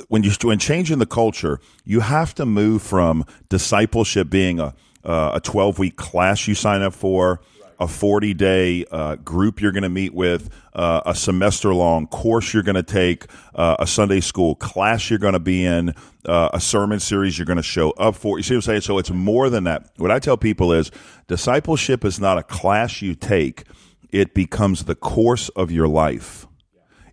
When 0.06 0.22
you 0.22 0.30
when 0.42 0.58
changing 0.60 0.98
the 0.98 1.06
culture, 1.06 1.58
you 1.84 2.00
have 2.00 2.32
to 2.36 2.46
move 2.46 2.82
from 2.82 3.24
discipleship 3.48 4.30
being 4.30 4.60
a 4.60 4.74
uh, 5.04 5.32
a 5.34 5.40
twelve 5.40 5.78
week 5.78 5.96
class 5.96 6.46
you 6.46 6.54
sign 6.54 6.82
up 6.82 6.92
for, 6.94 7.40
a 7.78 7.88
forty 7.88 8.34
day 8.34 8.84
uh, 8.90 9.16
group 9.16 9.60
you're 9.60 9.72
going 9.72 9.82
to 9.82 9.88
meet 9.88 10.14
with, 10.14 10.50
uh, 10.74 11.00
a 11.06 11.14
semester 11.14 11.72
long 11.74 12.06
course 12.06 12.52
you're 12.52 12.62
going 12.62 12.74
to 12.74 12.82
take, 12.82 13.26
uh, 13.54 13.76
a 13.78 13.86
Sunday 13.86 14.20
school 14.20 14.54
class 14.54 15.10
you're 15.10 15.18
going 15.18 15.32
to 15.32 15.40
be 15.40 15.64
in, 15.64 15.94
uh, 16.26 16.50
a 16.52 16.60
sermon 16.60 17.00
series 17.00 17.38
you're 17.38 17.46
going 17.46 17.56
to 17.56 17.62
show 17.62 17.90
up 17.92 18.16
for. 18.16 18.38
You 18.38 18.42
see 18.42 18.54
what 18.54 18.58
I'm 18.58 18.62
saying? 18.62 18.80
So 18.82 18.98
it's 18.98 19.10
more 19.10 19.50
than 19.50 19.64
that. 19.64 19.90
What 19.96 20.10
I 20.10 20.18
tell 20.18 20.36
people 20.36 20.72
is 20.72 20.90
discipleship 21.26 22.04
is 22.04 22.18
not 22.20 22.38
a 22.38 22.42
class 22.42 23.02
you 23.02 23.14
take 23.14 23.64
it 24.10 24.34
becomes 24.34 24.84
the 24.84 24.94
course 24.94 25.48
of 25.50 25.70
your 25.70 25.88
life. 25.88 26.46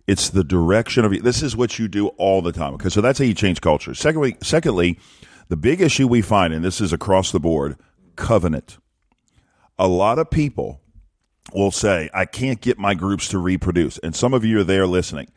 It's 0.06 0.30
the 0.30 0.44
direction 0.44 1.04
of 1.04 1.12
you. 1.12 1.20
This 1.20 1.42
is 1.42 1.56
what 1.56 1.78
you 1.78 1.88
do 1.88 2.08
all 2.08 2.40
the 2.42 2.52
time. 2.52 2.74
Okay, 2.74 2.88
so 2.88 3.00
that's 3.00 3.18
how 3.18 3.24
you 3.24 3.34
change 3.34 3.60
culture. 3.60 3.92
Secondly, 3.92 4.36
secondly, 4.42 4.98
the 5.48 5.56
big 5.56 5.80
issue 5.80 6.06
we 6.06 6.22
find, 6.22 6.54
and 6.54 6.64
this 6.64 6.80
is 6.80 6.92
across 6.92 7.32
the 7.32 7.40
board, 7.40 7.76
covenant. 8.14 8.78
A 9.78 9.88
lot 9.88 10.18
of 10.18 10.30
people 10.30 10.80
will 11.52 11.70
say, 11.70 12.10
I 12.12 12.24
can't 12.24 12.60
get 12.60 12.78
my 12.78 12.94
groups 12.94 13.28
to 13.28 13.38
reproduce. 13.38 13.98
And 13.98 14.14
some 14.14 14.34
of 14.34 14.44
you 14.44 14.60
are 14.60 14.64
there 14.64 14.86
listening. 14.86 15.28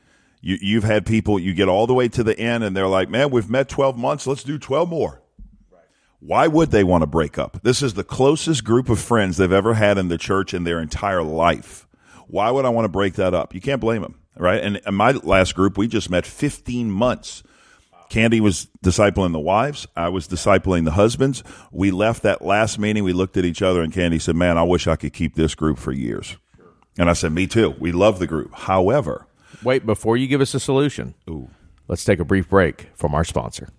You, 0.41 0.57
you've 0.61 0.83
had 0.83 1.05
people, 1.05 1.37
you 1.39 1.53
get 1.53 1.67
all 1.67 1.87
the 1.87 1.93
way 1.93 2.07
to 2.09 2.23
the 2.23 2.37
end 2.39 2.63
and 2.63 2.75
they're 2.75 2.87
like, 2.87 3.09
man, 3.09 3.29
we've 3.29 3.49
met 3.49 3.69
12 3.69 3.97
months. 3.97 4.25
Let's 4.25 4.43
do 4.43 4.57
12 4.57 4.89
more. 4.89 5.21
Why 6.19 6.47
would 6.47 6.71
they 6.71 6.83
want 6.83 7.01
to 7.01 7.07
break 7.07 7.37
up? 7.37 7.61
This 7.63 7.81
is 7.81 7.93
the 7.93 8.03
closest 8.03 8.63
group 8.63 8.89
of 8.89 8.99
friends 8.99 9.37
they've 9.37 9.51
ever 9.51 9.75
had 9.75 9.97
in 9.97 10.09
the 10.09 10.17
church 10.17 10.53
in 10.53 10.65
their 10.65 10.79
entire 10.79 11.23
life. 11.23 11.87
Why 12.27 12.51
would 12.51 12.65
I 12.65 12.69
want 12.69 12.85
to 12.85 12.89
break 12.89 13.13
that 13.15 13.33
up? 13.33 13.55
You 13.55 13.61
can't 13.61 13.79
blame 13.79 14.01
them, 14.01 14.19
right? 14.35 14.61
And 14.61 14.81
in 14.85 14.95
my 14.95 15.11
last 15.11 15.55
group, 15.55 15.77
we 15.77 15.87
just 15.87 16.09
met 16.09 16.25
15 16.25 16.91
months. 16.91 17.41
Kandi 18.09 18.39
was 18.39 18.67
discipling 18.83 19.33
the 19.33 19.39
wives. 19.39 19.87
I 19.95 20.09
was 20.09 20.27
discipling 20.27 20.85
the 20.85 20.91
husbands. 20.91 21.43
We 21.71 21.91
left 21.91 22.23
that 22.23 22.41
last 22.41 22.79
meeting. 22.79 23.03
We 23.03 23.13
looked 23.13 23.37
at 23.37 23.45
each 23.45 23.61
other, 23.61 23.81
and 23.81 23.93
Kandi 23.93 24.21
said, 24.21 24.35
Man, 24.35 24.57
I 24.57 24.63
wish 24.63 24.87
I 24.87 24.95
could 24.95 25.13
keep 25.13 25.35
this 25.35 25.55
group 25.55 25.77
for 25.77 25.91
years. 25.91 26.37
And 26.97 27.09
I 27.09 27.13
said, 27.13 27.31
Me 27.31 27.45
too. 27.47 27.75
We 27.79 27.91
love 27.91 28.19
the 28.19 28.27
group. 28.27 28.53
However, 28.53 29.27
Wait, 29.63 29.85
before 29.85 30.17
you 30.17 30.27
give 30.27 30.41
us 30.41 30.53
a 30.53 30.59
solution, 30.59 31.13
let's 31.87 32.05
take 32.05 32.19
a 32.19 32.25
brief 32.25 32.49
break 32.49 32.89
from 32.95 33.13
our 33.13 33.23
sponsor. 33.23 33.69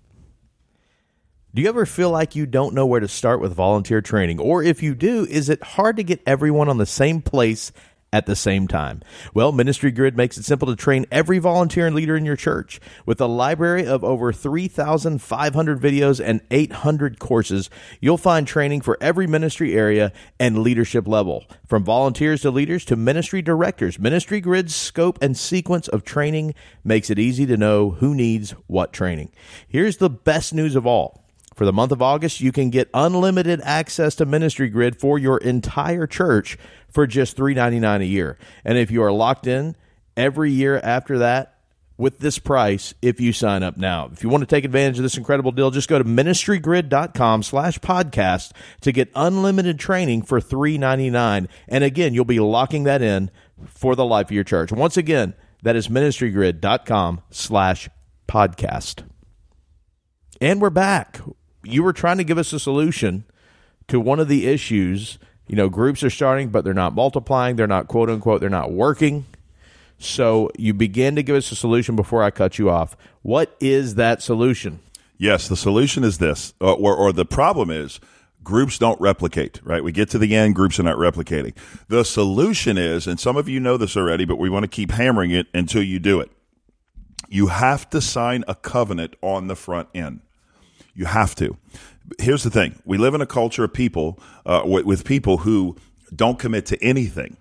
Do 1.52 1.62
you 1.62 1.68
ever 1.68 1.84
feel 1.84 2.10
like 2.10 2.36
you 2.36 2.46
don't 2.46 2.74
know 2.74 2.86
where 2.86 3.00
to 3.00 3.08
start 3.08 3.40
with 3.40 3.52
volunteer 3.54 4.00
training? 4.00 4.38
Or 4.38 4.62
if 4.62 4.84
you 4.84 4.94
do, 4.94 5.26
is 5.28 5.48
it 5.48 5.62
hard 5.62 5.96
to 5.96 6.04
get 6.04 6.22
everyone 6.24 6.68
on 6.68 6.78
the 6.78 6.86
same 6.86 7.22
place 7.22 7.72
at 8.12 8.26
the 8.26 8.36
same 8.36 8.66
time? 8.66 9.02
Well, 9.34 9.52
Ministry 9.52 9.90
Grid 9.90 10.16
makes 10.16 10.36
it 10.36 10.44
simple 10.44 10.68
to 10.68 10.76
train 10.76 11.06
every 11.10 11.38
volunteer 11.38 11.86
and 11.86 11.94
leader 11.94 12.16
in 12.16 12.24
your 12.24 12.36
church. 12.36 12.80
With 13.06 13.20
a 13.20 13.26
library 13.26 13.86
of 13.86 14.02
over 14.04 14.32
3,500 14.32 15.80
videos 15.80 16.20
and 16.24 16.40
800 16.50 17.18
courses, 17.18 17.70
you'll 18.00 18.18
find 18.18 18.46
training 18.46 18.80
for 18.80 18.98
every 19.00 19.26
ministry 19.26 19.74
area 19.74 20.12
and 20.38 20.58
leadership 20.58 21.06
level. 21.06 21.44
From 21.66 21.84
volunteers 21.84 22.42
to 22.42 22.50
leaders 22.50 22.84
to 22.86 22.96
ministry 22.96 23.42
directors, 23.42 23.98
Ministry 23.98 24.40
Grid's 24.40 24.74
scope 24.74 25.18
and 25.22 25.36
sequence 25.36 25.88
of 25.88 26.04
training 26.04 26.54
makes 26.82 27.10
it 27.10 27.18
easy 27.18 27.46
to 27.46 27.56
know 27.56 27.90
who 27.90 28.14
needs 28.14 28.52
what 28.66 28.92
training. 28.92 29.30
Here's 29.68 29.98
the 29.98 30.10
best 30.10 30.52
news 30.52 30.74
of 30.74 30.86
all. 30.86 31.19
For 31.60 31.66
the 31.66 31.74
month 31.74 31.92
of 31.92 32.00
August, 32.00 32.40
you 32.40 32.52
can 32.52 32.70
get 32.70 32.88
unlimited 32.94 33.60
access 33.62 34.14
to 34.14 34.24
Ministry 34.24 34.70
Grid 34.70 34.98
for 34.98 35.18
your 35.18 35.36
entire 35.36 36.06
church 36.06 36.56
for 36.88 37.06
just 37.06 37.36
$3.99 37.36 38.00
a 38.00 38.06
year. 38.06 38.38
And 38.64 38.78
if 38.78 38.90
you 38.90 39.02
are 39.02 39.12
locked 39.12 39.46
in 39.46 39.76
every 40.16 40.52
year 40.52 40.80
after 40.82 41.18
that 41.18 41.58
with 41.98 42.20
this 42.20 42.38
price, 42.38 42.94
if 43.02 43.20
you 43.20 43.34
sign 43.34 43.62
up 43.62 43.76
now. 43.76 44.08
If 44.10 44.22
you 44.22 44.30
want 44.30 44.40
to 44.40 44.46
take 44.46 44.64
advantage 44.64 44.96
of 44.98 45.02
this 45.02 45.18
incredible 45.18 45.52
deal, 45.52 45.70
just 45.70 45.90
go 45.90 45.98
to 45.98 46.04
ministrygrid.com 46.04 47.42
slash 47.42 47.78
podcast 47.80 48.52
to 48.80 48.90
get 48.90 49.12
unlimited 49.14 49.78
training 49.78 50.22
for 50.22 50.40
$3.99. 50.40 51.46
And 51.68 51.84
again, 51.84 52.14
you'll 52.14 52.24
be 52.24 52.40
locking 52.40 52.84
that 52.84 53.02
in 53.02 53.30
for 53.66 53.94
the 53.94 54.06
life 54.06 54.28
of 54.28 54.32
your 54.32 54.44
church. 54.44 54.72
Once 54.72 54.96
again, 54.96 55.34
that 55.62 55.76
is 55.76 55.88
ministrygrid.com 55.88 57.20
slash 57.28 57.90
podcast. 58.26 59.04
And 60.40 60.62
we're 60.62 60.70
back 60.70 61.20
you 61.62 61.82
were 61.82 61.92
trying 61.92 62.18
to 62.18 62.24
give 62.24 62.38
us 62.38 62.52
a 62.52 62.58
solution 62.58 63.24
to 63.88 64.00
one 64.00 64.20
of 64.20 64.28
the 64.28 64.46
issues. 64.46 65.18
You 65.46 65.56
know, 65.56 65.68
groups 65.68 66.02
are 66.02 66.10
starting, 66.10 66.48
but 66.48 66.64
they're 66.64 66.74
not 66.74 66.94
multiplying. 66.94 67.56
They're 67.56 67.66
not 67.66 67.88
quote 67.88 68.08
unquote, 68.08 68.40
they're 68.40 68.48
not 68.50 68.72
working. 68.72 69.26
So 69.98 70.50
you 70.56 70.72
began 70.72 71.14
to 71.16 71.22
give 71.22 71.36
us 71.36 71.52
a 71.52 71.56
solution 71.56 71.94
before 71.94 72.22
I 72.22 72.30
cut 72.30 72.58
you 72.58 72.70
off. 72.70 72.96
What 73.22 73.54
is 73.60 73.96
that 73.96 74.22
solution? 74.22 74.80
Yes, 75.18 75.48
the 75.48 75.56
solution 75.56 76.02
is 76.04 76.16
this, 76.16 76.54
or, 76.58 76.74
or, 76.74 76.96
or, 76.96 77.12
the 77.12 77.26
problem 77.26 77.70
is 77.70 78.00
groups 78.42 78.78
don't 78.78 78.98
replicate, 78.98 79.60
right? 79.62 79.84
We 79.84 79.92
get 79.92 80.08
to 80.10 80.18
the 80.18 80.34
end, 80.34 80.54
groups 80.54 80.80
are 80.80 80.82
not 80.82 80.96
replicating. 80.96 81.54
The 81.88 82.04
solution 82.04 82.78
is, 82.78 83.06
and 83.06 83.20
some 83.20 83.36
of 83.36 83.46
you 83.46 83.60
know 83.60 83.76
this 83.76 83.98
already, 83.98 84.24
but 84.24 84.36
we 84.36 84.48
want 84.48 84.62
to 84.62 84.68
keep 84.68 84.92
hammering 84.92 85.30
it 85.30 85.48
until 85.52 85.82
you 85.82 85.98
do 85.98 86.20
it. 86.20 86.30
You 87.28 87.48
have 87.48 87.90
to 87.90 88.00
sign 88.00 88.44
a 88.48 88.54
covenant 88.54 89.14
on 89.20 89.48
the 89.48 89.54
front 89.54 89.90
end. 89.94 90.20
You 91.00 91.06
have 91.06 91.34
to. 91.36 91.56
Here's 92.18 92.42
the 92.42 92.50
thing: 92.50 92.78
we 92.84 92.98
live 92.98 93.14
in 93.14 93.22
a 93.22 93.26
culture 93.26 93.64
of 93.64 93.72
people 93.72 94.20
uh, 94.44 94.60
with, 94.66 94.84
with, 94.84 95.02
people 95.02 95.38
who 95.38 95.78
don't 96.14 96.38
commit 96.38 96.66
to 96.66 96.84
anything. 96.84 97.38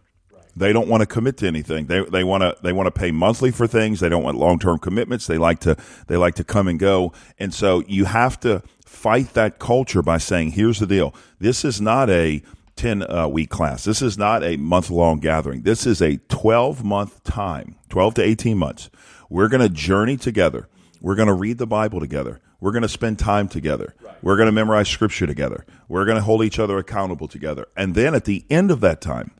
They 0.56 0.72
don't 0.72 0.88
want 0.88 1.02
to 1.02 1.06
commit 1.06 1.36
to 1.40 1.48
anything. 1.48 1.88
They 1.88 2.06
they 2.06 2.24
want 2.24 2.42
to 2.42 2.56
they 2.64 2.72
want 2.72 2.88
to 2.88 2.98
pay 2.98 3.12
monthly 3.12 3.52
for 3.52 3.68
things. 3.68 4.00
They 4.00 4.08
don't 4.08 4.24
want 4.24 4.38
long 4.38 4.60
term 4.60 4.78
commitments. 4.80 5.28
They 5.28 5.38
like 5.38 5.60
to 5.60 5.76
they 6.08 6.16
like 6.16 6.36
to 6.36 6.46
come 6.46 6.70
and 6.70 6.80
go. 6.80 7.12
And 7.38 7.54
so 7.54 7.84
you 7.86 8.06
have 8.06 8.40
to 8.40 8.64
fight 8.86 9.34
that 9.34 9.60
culture 9.60 10.02
by 10.02 10.20
saying, 10.20 10.52
"Here's 10.52 10.80
the 10.80 10.88
deal. 10.88 11.14
This 11.40 11.66
is 11.66 11.82
not 11.82 12.10
a 12.10 12.42
10 12.78 13.12
uh, 13.12 13.28
week 13.28 13.50
class. 13.50 13.84
This 13.84 14.02
is 14.02 14.18
not 14.18 14.42
a 14.42 14.56
month 14.56 14.90
long 14.90 15.20
gathering. 15.20 15.64
This 15.64 15.86
is 15.86 16.02
a 16.02 16.16
12 16.30 16.86
month 16.86 17.26
time, 17.26 17.76
12 17.90 18.14
to 18.14 18.24
18 18.24 18.58
months. 18.58 18.90
We're 19.30 19.50
going 19.50 19.68
to 19.68 19.68
journey 19.68 20.16
together. 20.16 20.70
We're 21.02 21.16
going 21.16 21.28
to 21.28 21.34
read 21.34 21.58
the 21.58 21.68
Bible 21.68 22.00
together. 22.00 22.40
We're 22.60 22.72
going 22.72 22.84
to 22.84 22.90
spend 22.90 23.20
time 23.20 23.48
together. 23.48 23.96
Right. 24.02 24.16
We're 24.24 24.36
going 24.36 24.48
to 24.48 24.52
memorize 24.52 24.90
scripture 24.90 25.28
together. 25.28 25.66
We're 25.88 26.06
going 26.06 26.18
to 26.18 26.24
hold 26.24 26.44
each 26.44 26.60
other 26.60 26.78
accountable 26.78 27.28
together. 27.28 27.68
And 27.78 27.96
then 27.96 28.14
at 28.14 28.26
the 28.26 28.46
end 28.50 28.72
of 28.72 28.82
that 28.82 29.02
time, 29.02 29.32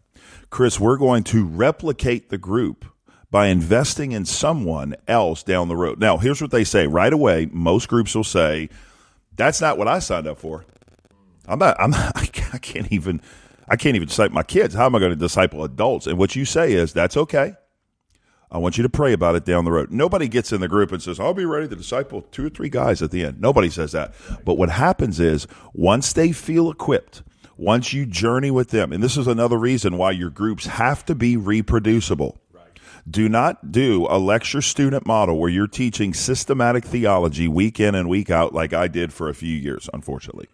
Chris, 0.50 0.80
we're 0.80 0.98
going 0.98 1.24
to 1.26 1.46
replicate 1.46 2.30
the 2.30 2.38
group 2.38 2.86
by 3.32 3.48
investing 3.48 4.12
in 4.12 4.26
someone 4.26 4.96
else 5.08 5.44
down 5.44 5.68
the 5.68 5.76
road. 5.76 6.00
Now, 6.00 6.18
here's 6.18 6.42
what 6.42 6.52
they 6.52 6.64
say 6.64 6.88
right 6.88 7.14
away. 7.14 7.48
Most 7.52 7.88
groups 7.88 8.16
will 8.16 8.24
say, 8.24 8.70
that's 9.36 9.62
not 9.62 9.78
what 9.78 9.88
I 9.88 10.00
signed 10.00 10.28
up 10.28 10.40
for. 10.40 10.66
I'm 11.48 11.60
not, 11.60 11.80
I'm 11.80 11.92
not, 11.92 12.12
I 12.16 12.26
can't 12.58 12.92
even, 12.92 13.22
I 13.68 13.76
can't 13.76 13.96
even 13.96 14.08
disciple 14.08 14.34
my 14.36 14.44
kids. 14.44 14.74
How 14.74 14.86
am 14.86 14.96
I 14.96 15.00
going 15.00 15.12
to 15.12 15.16
disciple 15.16 15.64
adults? 15.64 16.08
And 16.08 16.18
what 16.18 16.36
you 16.36 16.46
say 16.46 16.74
is, 16.74 16.94
that's 16.94 17.18
okay. 17.18 17.54
I 18.52 18.58
want 18.58 18.78
you 18.78 18.84
to 18.84 18.90
pray 18.90 19.14
about 19.14 19.36
it 19.36 19.46
down 19.46 19.66
the 19.66 19.72
road. 19.72 19.92
Nobody 19.92 20.28
gets 20.28 20.52
in 20.52 20.60
the 20.60 20.68
group 20.68 20.92
and 20.92 21.02
says, 21.02 21.20
I'll 21.20 21.36
be 21.36 21.46
ready 21.46 21.68
to 21.68 21.76
disciple 21.76 22.24
two 22.32 22.48
or 22.48 22.50
three 22.50 22.70
guys 22.70 23.02
at 23.02 23.12
the 23.12 23.24
end. 23.24 23.40
Nobody 23.40 23.70
says 23.70 23.92
that. 23.92 24.14
But 24.44 24.58
what 24.58 24.70
happens 24.70 25.20
is 25.20 25.46
once 25.74 26.14
they 26.14 26.32
feel 26.32 26.72
equipped, 26.72 27.22
once 27.58 27.94
you 27.94 28.06
journey 28.06 28.50
with 28.50 28.70
them, 28.70 28.92
and 28.92 29.04
this 29.04 29.18
is 29.18 29.28
another 29.28 29.58
reason 29.58 29.98
why 29.98 30.12
your 30.12 30.32
groups 30.32 30.66
have 30.66 31.06
to 31.06 31.14
be 31.14 31.38
reproducible. 31.38 32.40
Do 33.10 33.30
not 33.30 33.72
do 33.72 34.06
a 34.10 34.20
lecture 34.20 34.62
student 34.62 35.06
model 35.06 35.40
where 35.40 35.50
you're 35.50 35.68
teaching 35.68 36.14
systematic 36.14 36.86
theology 36.86 37.48
week 37.48 37.80
in 37.80 37.96
and 37.96 38.10
week 38.10 38.30
out 38.30 38.54
like 38.54 38.74
I 38.74 38.88
did 38.88 39.14
for 39.14 39.30
a 39.30 39.34
few 39.34 39.56
years, 39.56 39.90
unfortunately. 39.94 40.48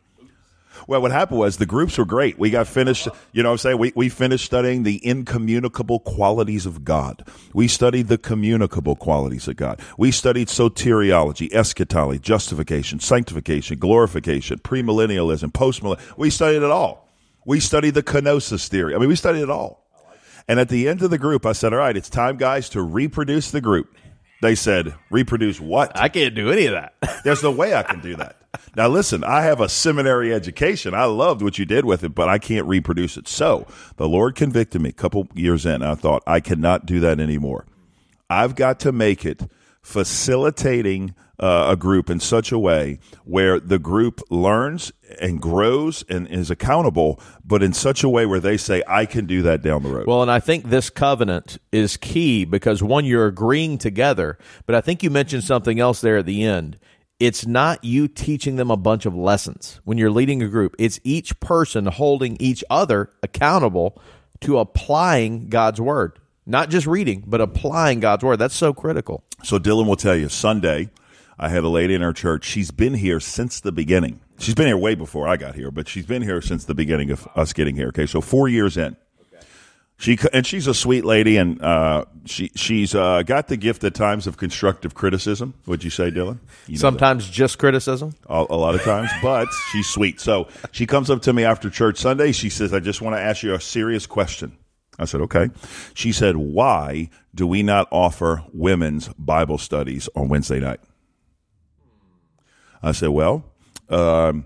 Well, 0.87 1.01
what 1.01 1.11
happened 1.11 1.39
was 1.39 1.57
the 1.57 1.65
groups 1.65 1.97
were 1.97 2.05
great. 2.05 2.37
We 2.37 2.49
got 2.49 2.67
finished, 2.67 3.07
you 3.31 3.43
know 3.43 3.49
what 3.49 3.53
I'm 3.53 3.57
saying? 3.59 3.77
We, 3.77 3.93
we 3.95 4.09
finished 4.09 4.45
studying 4.45 4.83
the 4.83 5.05
incommunicable 5.05 5.99
qualities 5.99 6.65
of 6.65 6.83
God. 6.83 7.27
We 7.53 7.67
studied 7.67 8.07
the 8.07 8.17
communicable 8.17 8.95
qualities 8.95 9.47
of 9.47 9.55
God. 9.55 9.81
We 9.97 10.11
studied 10.11 10.47
soteriology, 10.47 11.51
eschatology, 11.53 12.19
justification, 12.19 12.99
sanctification, 12.99 13.79
glorification, 13.79 14.59
premillennialism, 14.59 15.51
postmillennialism. 15.51 16.17
We 16.17 16.29
studied 16.29 16.57
it 16.63 16.71
all. 16.71 17.09
We 17.45 17.59
studied 17.59 17.93
the 17.93 18.03
kenosis 18.03 18.67
theory. 18.67 18.95
I 18.95 18.97
mean, 18.97 19.09
we 19.09 19.15
studied 19.15 19.41
it 19.41 19.49
all. 19.49 19.85
And 20.47 20.59
at 20.59 20.69
the 20.69 20.87
end 20.87 21.01
of 21.01 21.09
the 21.09 21.17
group, 21.17 21.45
I 21.45 21.53
said, 21.53 21.73
all 21.73 21.79
right, 21.79 21.97
it's 21.97 22.09
time, 22.09 22.37
guys, 22.37 22.69
to 22.69 22.81
reproduce 22.81 23.49
the 23.49 23.61
group. 23.61 23.95
They 24.41 24.55
said, 24.55 24.95
reproduce 25.09 25.59
what? 25.59 25.97
I 25.97 26.09
can't 26.09 26.35
do 26.35 26.51
any 26.51 26.65
of 26.65 26.73
that. 26.73 26.95
There's 27.23 27.43
no 27.43 27.51
way 27.51 27.73
I 27.73 27.83
can 27.83 28.01
do 28.01 28.15
that. 28.17 28.37
Now, 28.75 28.87
listen, 28.87 29.23
I 29.23 29.41
have 29.41 29.61
a 29.61 29.69
seminary 29.69 30.33
education. 30.33 30.93
I 30.93 31.05
loved 31.05 31.41
what 31.41 31.57
you 31.57 31.65
did 31.65 31.85
with 31.85 32.03
it, 32.03 32.15
but 32.15 32.29
I 32.29 32.37
can't 32.37 32.67
reproduce 32.67 33.17
it. 33.17 33.27
So 33.27 33.65
the 33.97 34.07
Lord 34.07 34.35
convicted 34.35 34.81
me 34.81 34.89
a 34.89 34.93
couple 34.93 35.27
years 35.33 35.65
in. 35.65 35.81
I 35.81 35.95
thought, 35.95 36.23
I 36.27 36.39
cannot 36.39 36.85
do 36.85 36.99
that 37.01 37.19
anymore. 37.19 37.65
I've 38.29 38.55
got 38.55 38.79
to 38.81 38.91
make 38.91 39.25
it 39.25 39.43
facilitating 39.85 41.13
uh, 41.39 41.67
a 41.69 41.75
group 41.75 42.09
in 42.09 42.19
such 42.19 42.51
a 42.51 42.57
way 42.57 42.97
where 43.23 43.59
the 43.59 43.77
group 43.77 44.21
learns 44.29 44.91
and 45.21 45.41
grows 45.41 46.03
and 46.09 46.27
is 46.27 46.49
accountable, 46.49 47.19
but 47.43 47.61
in 47.61 47.71
such 47.71 48.03
a 48.03 48.09
way 48.09 48.25
where 48.25 48.39
they 48.39 48.57
say, 48.57 48.81
I 48.87 49.05
can 49.05 49.25
do 49.25 49.41
that 49.43 49.61
down 49.61 49.83
the 49.83 49.89
road. 49.89 50.07
Well, 50.07 50.21
and 50.21 50.31
I 50.31 50.39
think 50.39 50.69
this 50.69 50.89
covenant 50.89 51.59
is 51.71 51.97
key 51.97 52.45
because 52.45 52.81
one, 52.81 53.05
you're 53.05 53.27
agreeing 53.27 53.77
together, 53.77 54.39
but 54.65 54.75
I 54.75 54.81
think 54.81 55.03
you 55.03 55.09
mentioned 55.09 55.43
something 55.43 55.79
else 55.79 56.01
there 56.01 56.17
at 56.17 56.25
the 56.25 56.43
end 56.43 56.77
it's 57.17 57.45
not 57.45 57.81
you 57.81 58.09
teaching 58.09 58.57
them 58.57 58.69
a 58.69 58.75
bunch 58.75 59.05
of 59.05 59.15
lessons 59.15 59.79
when 59.85 59.97
you're 59.97 60.11
leading 60.11 60.43
a 60.43 60.49
group. 60.49 60.75
It's 60.77 60.99
each 61.05 61.39
person 61.39 61.85
holding 61.85 62.35
each 62.41 62.61
other 62.69 63.09
accountable 63.23 64.01
to 64.41 64.59
applying 64.59 65.47
God's 65.47 65.79
word, 65.79 66.19
not 66.45 66.69
just 66.69 66.87
reading, 66.87 67.23
but 67.25 67.41
applying 67.41 67.99
God's 67.99 68.23
word. 68.23 68.37
That's 68.37 68.55
so 68.55 68.73
critical. 68.73 69.23
So, 69.43 69.59
Dylan 69.59 69.87
will 69.87 69.95
tell 69.95 70.15
you 70.15 70.29
Sunday, 70.29 70.89
I 71.37 71.49
had 71.49 71.63
a 71.63 71.69
lady 71.69 71.93
in 71.93 72.01
our 72.01 72.13
church. 72.13 72.45
She's 72.45 72.71
been 72.71 72.93
here 72.93 73.19
since 73.19 73.59
the 73.59 73.71
beginning. 73.71 74.21
She's 74.37 74.55
been 74.55 74.67
here 74.67 74.77
way 74.77 74.95
before 74.95 75.27
I 75.27 75.37
got 75.37 75.55
here, 75.55 75.71
but 75.71 75.87
she's 75.87 76.05
been 76.05 76.21
here 76.21 76.41
since 76.41 76.65
the 76.65 76.75
beginning 76.75 77.11
of 77.11 77.27
us 77.35 77.53
getting 77.53 77.75
here. 77.75 77.87
Okay, 77.87 78.05
so 78.05 78.21
four 78.21 78.47
years 78.47 78.77
in. 78.77 78.95
She 79.97 80.17
and 80.33 80.45
she's 80.45 80.67
a 80.67 80.73
sweet 80.73 81.05
lady, 81.05 81.37
and 81.37 81.61
uh, 81.61 82.03
she 82.25 82.51
she's 82.53 82.93
uh, 82.93 83.23
got 83.23 83.47
the 83.47 83.55
gift 83.55 83.81
at 83.85 83.93
times 83.93 84.27
of 84.27 84.35
constructive 84.35 84.93
criticism. 84.93 85.53
Would 85.67 85.85
you 85.85 85.89
say, 85.89 86.11
Dylan? 86.11 86.39
You 86.67 86.77
Sometimes 86.77 87.29
just 87.29 87.57
criticism. 87.57 88.13
A, 88.27 88.45
a, 88.49 88.57
lot 88.57 88.75
of 88.75 88.83
times, 88.83 89.09
but 89.23 89.47
she's 89.71 89.87
sweet. 89.87 90.19
So 90.19 90.49
she 90.73 90.85
comes 90.85 91.09
up 91.09 91.21
to 91.23 91.33
me 91.33 91.45
after 91.45 91.69
church 91.69 91.97
Sunday. 91.97 92.33
She 92.33 92.49
says, 92.49 92.73
"I 92.73 92.81
just 92.81 93.01
want 93.01 93.15
to 93.15 93.21
ask 93.21 93.41
you 93.41 93.53
a 93.53 93.61
serious 93.61 94.05
question." 94.05 94.57
I 94.97 95.05
said, 95.05 95.21
okay. 95.21 95.49
She 95.93 96.11
said, 96.11 96.37
why 96.37 97.09
do 97.33 97.45
we 97.45 97.63
not 97.63 97.87
offer 97.91 98.43
women's 98.53 99.09
Bible 99.19 99.57
studies 99.57 100.07
on 100.15 100.29
Wednesday 100.29 100.59
night? 100.59 100.79
I 102.81 102.91
said, 102.91 103.09
well, 103.09 103.43
um, 103.89 104.45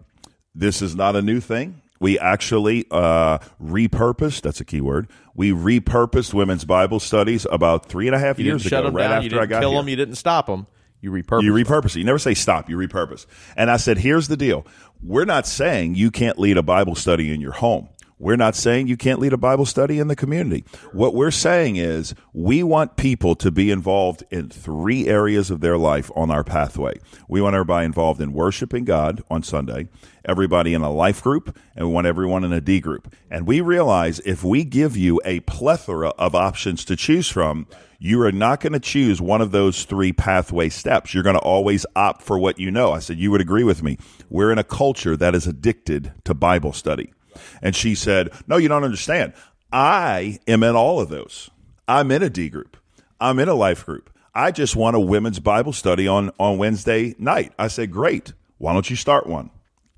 this 0.55 0.81
is 0.81 0.95
not 0.95 1.15
a 1.15 1.21
new 1.21 1.39
thing. 1.39 1.81
We 1.99 2.17
actually 2.17 2.85
uh, 2.91 3.39
repurposed, 3.61 4.41
that's 4.41 4.61
a 4.61 4.65
key 4.65 4.79
word. 4.81 5.09
We 5.35 5.51
repurposed 5.51 6.33
women's 6.33 6.63
Bible 6.63 6.99
studies 7.01 7.45
about 7.51 7.87
three 7.87 8.07
and 8.07 8.15
a 8.15 8.19
half 8.19 8.39
You 8.39 8.45
years 8.45 8.61
shut 8.61 8.79
ago, 8.79 8.83
them 8.87 8.95
right 8.95 9.03
down. 9.03 9.11
after 9.13 9.23
You 9.25 9.29
didn't 9.31 9.43
I 9.43 9.45
got 9.47 9.59
kill 9.59 9.71
here. 9.71 9.79
them. 9.79 9.89
You 9.89 9.95
didn't 9.97 10.15
stop 10.15 10.45
them. 10.47 10.65
You 11.01 11.11
repurposed. 11.11 11.43
You 11.43 11.53
them. 11.53 11.63
repurpose 11.65 11.95
it. 11.95 11.99
You 11.99 12.05
never 12.05 12.19
say 12.19 12.33
stop. 12.33 12.69
You 12.69 12.77
repurpose. 12.77 13.25
And 13.57 13.69
I 13.69 13.77
said, 13.77 13.97
here's 13.97 14.29
the 14.29 14.37
deal. 14.37 14.65
We're 15.03 15.25
not 15.25 15.45
saying 15.45 15.95
you 15.95 16.09
can't 16.09 16.39
lead 16.39 16.57
a 16.57 16.63
Bible 16.63 16.95
study 16.95 17.33
in 17.33 17.41
your 17.41 17.51
home. 17.53 17.89
We're 18.19 18.35
not 18.35 18.53
saying 18.53 18.87
you 18.87 18.97
can't 18.97 19.19
lead 19.19 19.31
a 19.31 19.37
Bible 19.37 19.65
study 19.65 19.97
in 19.97 20.09
the 20.09 20.15
community. 20.15 20.65
What 20.91 21.15
we're 21.15 21.31
saying 21.31 21.77
is 21.77 22.13
we 22.33 22.63
want 22.63 22.97
people 22.97 23.33
to 23.35 23.49
be 23.49 23.71
involved 23.71 24.25
in 24.29 24.49
three 24.49 25.07
areas 25.07 25.49
of 25.49 25.61
their 25.61 25.77
life 25.77 26.11
on 26.17 26.29
our 26.29 26.43
pathway. 26.43 26.99
We 27.29 27.41
want 27.41 27.55
everybody 27.55 27.85
involved 27.85 28.19
in 28.19 28.33
worshiping 28.33 28.83
God 28.83 29.23
on 29.31 29.41
Sunday, 29.43 29.87
everybody 30.25 30.73
in 30.73 30.81
a 30.81 30.91
life 30.91 31.23
group, 31.23 31.57
and 31.77 31.87
we 31.87 31.93
want 31.93 32.07
everyone 32.07 32.43
in 32.43 32.51
a 32.51 32.59
D 32.59 32.81
group. 32.81 33.15
And 33.31 33.47
we 33.47 33.61
realize 33.61 34.19
if 34.25 34.43
we 34.43 34.65
give 34.65 34.97
you 34.97 35.21
a 35.23 35.39
plethora 35.41 36.09
of 36.09 36.35
options 36.35 36.83
to 36.85 36.97
choose 36.97 37.29
from, 37.29 37.67
you 37.99 38.21
are 38.21 38.33
not 38.33 38.59
going 38.59 38.73
to 38.73 38.79
choose 38.81 39.21
one 39.21 39.39
of 39.39 39.51
those 39.51 39.85
three 39.85 40.11
pathway 40.11 40.67
steps. 40.67 41.13
You're 41.13 41.23
going 41.23 41.35
to 41.35 41.41
always 41.41 41.85
opt 41.95 42.21
for 42.21 42.37
what 42.37 42.59
you 42.59 42.69
know. 42.69 42.91
I 42.91 42.99
said, 42.99 43.17
You 43.17 43.31
would 43.31 43.41
agree 43.41 43.63
with 43.63 43.81
me. 43.81 43.97
We're 44.29 44.51
in 44.51 44.57
a 44.57 44.63
culture 44.65 45.15
that 45.15 45.35
is 45.35 45.47
addicted 45.47 46.13
to 46.25 46.33
Bible 46.33 46.73
study. 46.73 47.13
And 47.61 47.75
she 47.75 47.95
said, 47.95 48.31
No, 48.47 48.57
you 48.57 48.67
don't 48.67 48.83
understand. 48.83 49.33
I 49.71 50.39
am 50.47 50.63
in 50.63 50.75
all 50.75 50.99
of 50.99 51.09
those. 51.09 51.49
I'm 51.87 52.11
in 52.11 52.23
a 52.23 52.29
D 52.29 52.49
group, 52.49 52.77
I'm 53.19 53.39
in 53.39 53.49
a 53.49 53.55
life 53.55 53.85
group. 53.85 54.09
I 54.33 54.51
just 54.51 54.75
want 54.75 54.95
a 54.95 54.99
women's 54.99 55.39
Bible 55.39 55.73
study 55.73 56.07
on, 56.07 56.31
on 56.39 56.57
Wednesday 56.57 57.15
night. 57.17 57.53
I 57.57 57.67
said, 57.67 57.91
Great. 57.91 58.33
Why 58.57 58.73
don't 58.73 58.89
you 58.89 58.95
start 58.95 59.25
one 59.25 59.51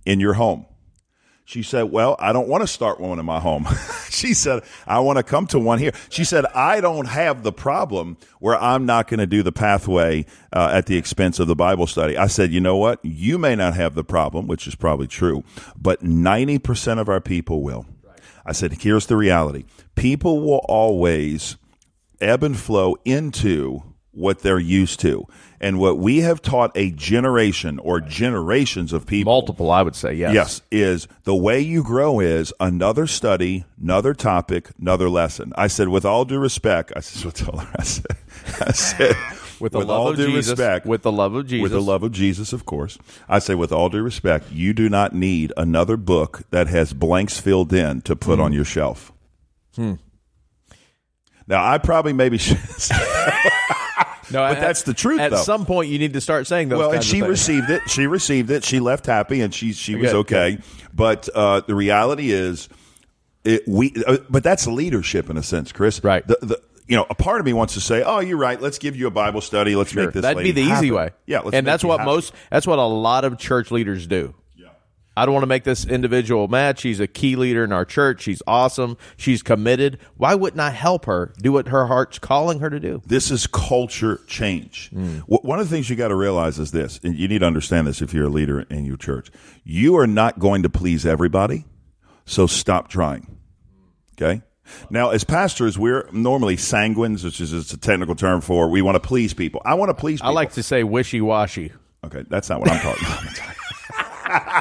in 0.05 0.19
your 0.19 0.33
home? 0.33 0.65
She 1.51 1.63
said, 1.63 1.91
Well, 1.91 2.15
I 2.17 2.31
don't 2.31 2.47
want 2.47 2.61
to 2.61 2.67
start 2.67 3.01
one 3.01 3.19
in 3.19 3.25
my 3.25 3.41
home. 3.41 3.67
she 4.09 4.33
said, 4.33 4.63
I 4.87 5.01
want 5.01 5.17
to 5.17 5.23
come 5.23 5.47
to 5.47 5.59
one 5.59 5.79
here. 5.79 5.91
She 6.07 6.23
said, 6.23 6.45
I 6.55 6.79
don't 6.79 7.07
have 7.07 7.43
the 7.43 7.51
problem 7.51 8.15
where 8.39 8.55
I'm 8.55 8.85
not 8.85 9.09
going 9.09 9.19
to 9.19 9.27
do 9.27 9.43
the 9.43 9.51
pathway 9.51 10.25
uh, 10.53 10.69
at 10.71 10.85
the 10.85 10.95
expense 10.95 11.39
of 11.39 11.47
the 11.47 11.55
Bible 11.55 11.87
study. 11.87 12.15
I 12.15 12.27
said, 12.27 12.53
You 12.53 12.61
know 12.61 12.77
what? 12.77 13.03
You 13.03 13.37
may 13.37 13.57
not 13.57 13.73
have 13.73 13.95
the 13.95 14.03
problem, 14.05 14.47
which 14.47 14.65
is 14.65 14.75
probably 14.75 15.07
true, 15.07 15.43
but 15.75 16.01
90% 16.01 16.99
of 16.99 17.09
our 17.09 17.19
people 17.19 17.61
will. 17.61 17.85
I 18.45 18.53
said, 18.53 18.71
Here's 18.81 19.07
the 19.07 19.17
reality 19.17 19.65
people 19.93 20.39
will 20.39 20.63
always 20.69 21.57
ebb 22.21 22.43
and 22.43 22.57
flow 22.57 22.95
into 23.03 23.83
what 24.11 24.39
they're 24.39 24.59
used 24.59 24.99
to. 25.01 25.25
And 25.59 25.79
what 25.79 25.99
we 25.99 26.19
have 26.19 26.41
taught 26.41 26.71
a 26.75 26.91
generation 26.91 27.77
or 27.79 28.01
generations 28.01 28.93
of 28.93 29.05
people 29.05 29.31
multiple. 29.31 29.71
I 29.71 29.83
would 29.83 29.95
say 29.95 30.13
yes. 30.13 30.33
Yes, 30.33 30.61
is 30.71 31.07
the 31.23 31.35
way 31.35 31.59
you 31.59 31.83
grow 31.83 32.19
is 32.19 32.51
another 32.59 33.05
study, 33.05 33.65
another 33.79 34.13
topic, 34.13 34.69
another 34.79 35.09
lesson. 35.09 35.53
I 35.55 35.67
said, 35.67 35.89
with 35.89 36.03
all 36.03 36.25
due 36.25 36.39
respect, 36.39 36.91
I 36.95 37.01
said, 37.01 37.25
with 37.25 37.47
all, 37.47 37.63
I 37.75 37.83
said, 37.83 38.17
I 38.59 38.71
said 38.71 39.15
With 39.59 39.75
love 39.75 39.89
all 39.91 40.13
due 40.13 40.31
Jesus. 40.31 40.49
respect, 40.49 40.87
with 40.87 41.03
the 41.03 41.11
love 41.11 41.35
of 41.35 41.45
Jesus. 41.45 41.61
with 41.61 41.71
the 41.71 41.81
love 41.81 42.01
of 42.01 42.11
Jesus, 42.11 42.53
of 42.53 42.65
course. 42.65 42.97
I 43.29 43.37
say, 43.37 43.53
with 43.53 43.71
all 43.71 43.89
due 43.89 44.01
respect, 44.01 44.51
you 44.51 44.73
do 44.73 44.89
not 44.89 45.13
need 45.13 45.53
another 45.55 45.95
book 45.95 46.41
that 46.49 46.67
has 46.67 46.93
blanks 46.93 47.39
filled 47.39 47.71
in 47.71 48.01
to 48.01 48.15
put 48.15 48.37
hmm. 48.37 48.41
on 48.41 48.53
your 48.53 48.65
shelf. 48.65 49.11
Hmm. 49.75 49.93
Now, 51.47 51.63
I 51.63 51.77
probably 51.77 52.13
maybe 52.13 52.37
should. 52.39 52.57
No, 54.31 54.39
But 54.39 54.57
at- 54.57 54.61
that's 54.61 54.83
the 54.83 54.93
truth, 54.93 55.19
At 55.19 55.31
though. 55.31 55.37
some 55.41 55.65
point, 55.65 55.89
you 55.89 55.99
need 55.99 56.13
to 56.13 56.21
start 56.21 56.47
saying 56.47 56.69
those. 56.69 56.79
well, 56.79 56.91
and 56.93 57.03
she 57.03 57.21
received 57.21 57.69
it. 57.69 57.89
She 57.89 58.07
received 58.07 58.49
it. 58.49 58.63
She 58.63 58.79
left 58.79 59.05
happy, 59.05 59.41
and 59.41 59.53
she 59.53 59.73
she 59.73 59.95
was 59.95 60.11
Good, 60.11 60.15
okay. 60.19 60.57
But 60.93 61.27
uh, 61.35 61.61
the 61.67 61.75
reality 61.75 62.31
is, 62.31 62.69
it, 63.43 63.67
we. 63.67 63.93
Uh, 64.07 64.17
but 64.29 64.43
that's 64.43 64.67
leadership 64.67 65.29
in 65.29 65.37
a 65.37 65.43
sense, 65.43 65.71
Chris. 65.71 66.03
Right. 66.03 66.25
The, 66.25 66.37
the 66.41 66.61
you 66.87 66.95
know, 66.97 67.05
a 67.09 67.15
part 67.15 67.39
of 67.39 67.45
me 67.45 67.53
wants 67.53 67.73
to 67.75 67.81
say, 67.81 68.03
"Oh, 68.03 68.19
you're 68.19 68.37
right. 68.37 68.61
Let's 68.61 68.77
give 68.77 68.95
you 68.95 69.07
a 69.07 69.11
Bible 69.11 69.41
study. 69.41 69.75
Let's 69.75 69.91
Sure. 69.91 70.03
make 70.05 70.13
this." 70.13 70.21
That'd 70.21 70.43
be 70.43 70.51
the 70.51 70.61
easy 70.63 70.91
way. 70.91 71.11
Yeah, 71.25 71.39
let's 71.39 71.55
and 71.55 71.65
that's 71.65 71.83
what 71.83 71.99
happy. 71.99 72.11
most. 72.11 72.33
That's 72.49 72.67
what 72.67 72.79
a 72.79 72.83
lot 72.85 73.23
of 73.25 73.37
church 73.37 73.71
leaders 73.71 74.07
do. 74.07 74.33
I 75.15 75.25
don't 75.25 75.33
want 75.33 75.43
to 75.43 75.47
make 75.47 75.65
this 75.65 75.85
individual 75.85 76.47
mad. 76.47 76.79
She's 76.79 77.01
a 77.01 77.07
key 77.07 77.35
leader 77.35 77.63
in 77.65 77.73
our 77.73 77.83
church. 77.83 78.21
She's 78.21 78.41
awesome. 78.47 78.97
She's 79.17 79.43
committed. 79.43 79.97
Why 80.15 80.35
wouldn't 80.35 80.61
I 80.61 80.69
help 80.69 81.05
her 81.05 81.33
do 81.41 81.51
what 81.51 81.67
her 81.67 81.87
heart's 81.87 82.17
calling 82.17 82.59
her 82.59 82.69
to 82.69 82.79
do? 82.79 83.01
This 83.05 83.29
is 83.29 83.45
culture 83.45 84.21
change. 84.27 84.89
Hmm. 84.91 85.17
Wh- 85.19 85.43
One 85.43 85.59
of 85.59 85.69
the 85.69 85.75
things 85.75 85.89
you 85.89 85.97
got 85.97 86.07
to 86.09 86.15
realize 86.15 86.59
is 86.59 86.71
this, 86.71 86.99
and 87.03 87.13
you 87.15 87.27
need 87.27 87.39
to 87.39 87.45
understand 87.45 87.87
this 87.87 88.01
if 88.01 88.13
you're 88.13 88.27
a 88.27 88.29
leader 88.29 88.61
in 88.61 88.85
your 88.85 88.95
church. 88.95 89.29
You 89.65 89.97
are 89.97 90.07
not 90.07 90.39
going 90.39 90.63
to 90.63 90.69
please 90.69 91.05
everybody, 91.05 91.65
so 92.25 92.47
stop 92.47 92.87
trying. 92.87 93.37
Okay? 94.21 94.41
Now, 94.89 95.09
as 95.09 95.25
pastors, 95.25 95.77
we're 95.77 96.07
normally 96.13 96.55
sanguines, 96.55 97.25
which 97.25 97.41
is 97.41 97.51
it's 97.51 97.73
a 97.73 97.77
technical 97.77 98.15
term 98.15 98.39
for 98.39 98.69
we 98.69 98.81
want 98.81 98.95
to 98.95 99.05
please 99.05 99.33
people. 99.33 99.61
I 99.65 99.73
want 99.73 99.89
to 99.89 99.93
please 99.93 100.21
I 100.21 100.29
like 100.29 100.53
to 100.53 100.63
say 100.63 100.85
wishy 100.85 101.19
washy. 101.19 101.73
Okay, 102.05 102.23
that's 102.29 102.49
not 102.49 102.61
what 102.61 102.71
I'm 102.71 102.79
talking 102.79 103.05
about. 103.05 104.60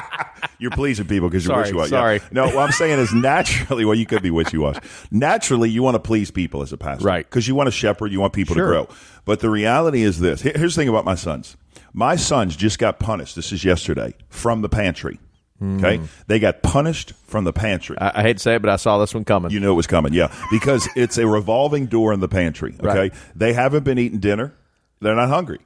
you're 0.61 0.71
pleasing 0.71 1.07
people 1.07 1.27
because 1.29 1.43
you're 1.45 1.53
Sorry, 1.55 1.63
wishy-washy. 1.63 1.89
sorry. 1.89 2.21
No, 2.31 2.45
what 2.45 2.59
I'm 2.59 2.71
saying 2.71 2.99
is 2.99 3.13
naturally, 3.13 3.83
well, 3.83 3.95
you 3.95 4.05
could 4.05 4.21
be 4.21 4.31
wishy-washy. 4.31 4.79
Naturally, 5.11 5.69
you 5.69 5.83
want 5.83 5.95
to 5.95 5.99
please 5.99 6.31
people 6.31 6.61
as 6.61 6.71
a 6.71 6.77
pastor. 6.77 7.03
Right. 7.05 7.25
Because 7.27 7.47
you 7.47 7.55
want 7.55 7.67
to 7.67 7.71
shepherd, 7.71 8.11
you 8.11 8.19
want 8.21 8.33
people 8.33 8.55
Sure. 8.55 8.65
to 8.67 8.71
grow. 8.71 8.87
But 9.25 9.39
the 9.39 9.49
reality 9.49 10.03
is 10.03 10.19
this. 10.19 10.41
Here- 10.41 10.53
Here's 10.55 10.75
the 10.75 10.81
thing 10.81 10.89
about 10.89 11.03
my 11.03 11.15
sons. 11.15 11.57
My 11.93 12.15
sons 12.15 12.55
just 12.55 12.79
got 12.79 12.99
punished. 12.99 13.35
This 13.35 13.51
is 13.51 13.65
yesterday 13.65 14.13
from 14.29 14.61
the 14.61 14.69
pantry. 14.69 15.19
Okay? 15.63 15.97
Hmm. 15.97 16.05
They 16.27 16.39
got 16.39 16.63
punished 16.63 17.13
from 17.27 17.43
the 17.43 17.53
pantry. 17.53 17.95
I, 17.99 18.19
I 18.19 18.21
hate 18.23 18.37
to 18.37 18.43
say 18.43 18.55
it, 18.55 18.61
but 18.63 18.69
I 18.71 18.77
saw 18.77 18.97
this 18.97 19.13
one 19.13 19.25
coming. 19.25 19.51
You 19.51 19.59
knew 19.59 19.71
it 19.71 19.75
was 19.75 19.85
coming, 19.87 20.11
yeah. 20.13 20.33
Because 20.49 20.87
it's 20.95 21.17
a 21.19 21.27
revolving 21.27 21.85
door 21.85 22.13
in 22.13 22.19
the 22.19 22.27
pantry. 22.27 22.73
Okay, 22.79 22.87
Right. 22.87 23.13
they 23.35 23.53
haven't 23.53 23.83
been 23.83 23.99
eating 23.99 24.19
dinner; 24.19 24.53
they're 25.01 25.15
not 25.15 25.29
hungry. 25.29 25.59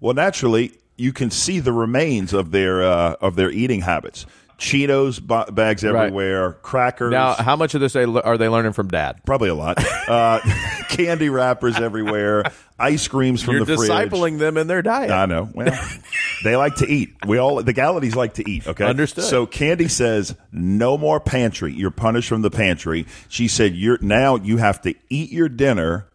Well, 0.00 0.14
naturally, 0.14 0.72
you 0.96 1.12
can 1.12 1.32
see 1.32 1.58
the 1.58 1.72
remains 1.72 2.32
of 2.32 2.52
their 2.52 2.80
uh, 2.82 3.16
of 3.20 3.34
their 3.34 3.50
eating 3.50 3.80
habits. 3.80 4.24
Cheetos 4.60 5.20
ba- 5.26 5.50
bags 5.50 5.82
everywhere, 5.84 6.52
crackers. 6.52 7.10
now, 7.10 7.32
how 7.32 7.56
much 7.56 7.74
of 7.74 7.80
this 7.80 7.96
are 7.96 8.36
they 8.38 8.48
learning 8.48 8.72
from 8.74 8.88
dad? 8.88 9.20
Probably 9.24 9.48
a 9.48 9.54
lot. 9.54 9.82
Uh, 10.10 10.40
candy 10.88 11.28
wrappers 11.28 11.76
everywhere, 11.76 12.42
ice 12.80 13.06
creams 13.06 13.40
from 13.44 13.54
You're 13.56 13.64
the 13.64 13.76
fridge. 13.76 13.88
discipling 13.90 14.40
them 14.40 14.56
in 14.56 14.66
their 14.66 14.82
diet. 14.82 15.12
I 15.12 15.24
know. 15.26 15.48
Well, 15.54 15.72
they 16.44 16.56
like 16.56 16.74
to 16.76 16.86
eat. 16.86 17.10
We 17.28 17.38
all 17.38 17.62
the 17.62 17.72
Gallaties 17.72 18.16
like 18.16 18.34
to 18.34 18.50
eat. 18.50 18.66
Okay, 18.66 18.84
Understood. 18.84 19.22
So 19.22 19.46
Kandi 19.46 19.88
says 19.88 20.34
no 20.50 20.98
more 20.98 21.20
pantry. 21.20 21.72
You're 21.72 21.92
punished 21.92 22.28
from 22.28 22.42
the 22.42 22.50
pantry. 22.50 23.06
She 23.28 23.46
said 23.46 23.76
you're 23.76 23.98
now 24.00 24.34
you 24.34 24.56
have 24.56 24.80
to 24.82 24.94
eat 25.10 25.30
your 25.30 25.48
dinner, 25.48 26.08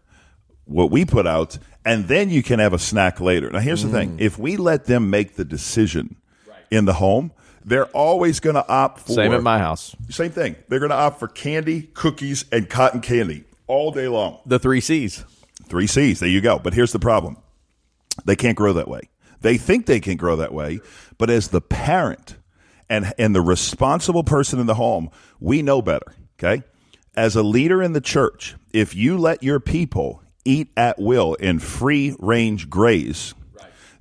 what 0.65 0.91
we 0.91 1.05
put 1.05 1.25
out, 1.25 1.57
and 1.85 2.09
then 2.09 2.29
you 2.29 2.43
can 2.43 2.59
have 2.59 2.73
a 2.73 2.79
snack 2.79 3.21
later. 3.21 3.49
Now 3.49 3.59
here's 3.59 3.81
the 3.83 3.87
Mm. 3.87 3.93
thing: 3.93 4.15
if 4.19 4.37
we 4.37 4.57
let 4.57 4.85
them 4.85 5.09
make 5.09 5.37
the 5.37 5.45
decision 5.45 6.17
in 6.69 6.83
the 6.83 6.93
home. 6.95 7.31
They're 7.65 7.87
always 7.87 8.39
going 8.39 8.53
to 8.53 8.67
opt 8.67 9.01
for 9.01 9.13
Same 9.13 9.33
at 9.33 9.41
my 9.41 9.57
house. 9.57 9.95
same 10.09 10.29
thing. 10.29 10.55
They're 10.69 10.79
going 10.79 10.91
to 10.91 10.95
opt 10.95 11.19
for 11.19 11.27
candy, 11.27 11.89
cookies, 11.93 12.45
and 12.51 12.69
cotton 12.69 13.01
candy 13.01 13.43
all 13.65 13.91
day 13.91 14.07
long. 14.07 14.39
The 14.45 14.59
three 14.59 14.81
C's. 14.81 15.25
Three 15.63 15.87
C's. 15.87 16.19
There 16.19 16.29
you 16.29 16.41
go. 16.41 16.59
But 16.59 16.75
here's 16.75 16.91
the 16.91 16.99
problem 16.99 17.37
they 18.23 18.35
can't 18.35 18.55
grow 18.55 18.73
that 18.73 18.87
way. 18.87 19.09
They 19.41 19.57
think 19.57 19.87
they 19.87 19.99
can 19.99 20.15
grow 20.15 20.35
that 20.37 20.53
way, 20.53 20.79
but 21.17 21.29
as 21.29 21.49
the 21.49 21.61
parent 21.61 22.35
and, 22.87 23.13
and 23.17 23.35
the 23.35 23.41
responsible 23.41 24.23
person 24.23 24.59
in 24.59 24.67
the 24.67 24.75
home, 24.75 25.09
we 25.39 25.61
know 25.61 25.81
better. 25.81 26.15
Okay. 26.39 26.63
As 27.15 27.35
a 27.35 27.43
leader 27.43 27.81
in 27.81 27.93
the 27.93 28.01
church, 28.01 28.55
if 28.73 28.93
you 28.95 29.17
let 29.17 29.41
your 29.41 29.59
people 29.59 30.21
eat 30.43 30.69
at 30.77 30.99
will 30.99 31.33
in 31.35 31.59
free 31.59 32.15
range 32.19 32.69
graze, 32.69 33.33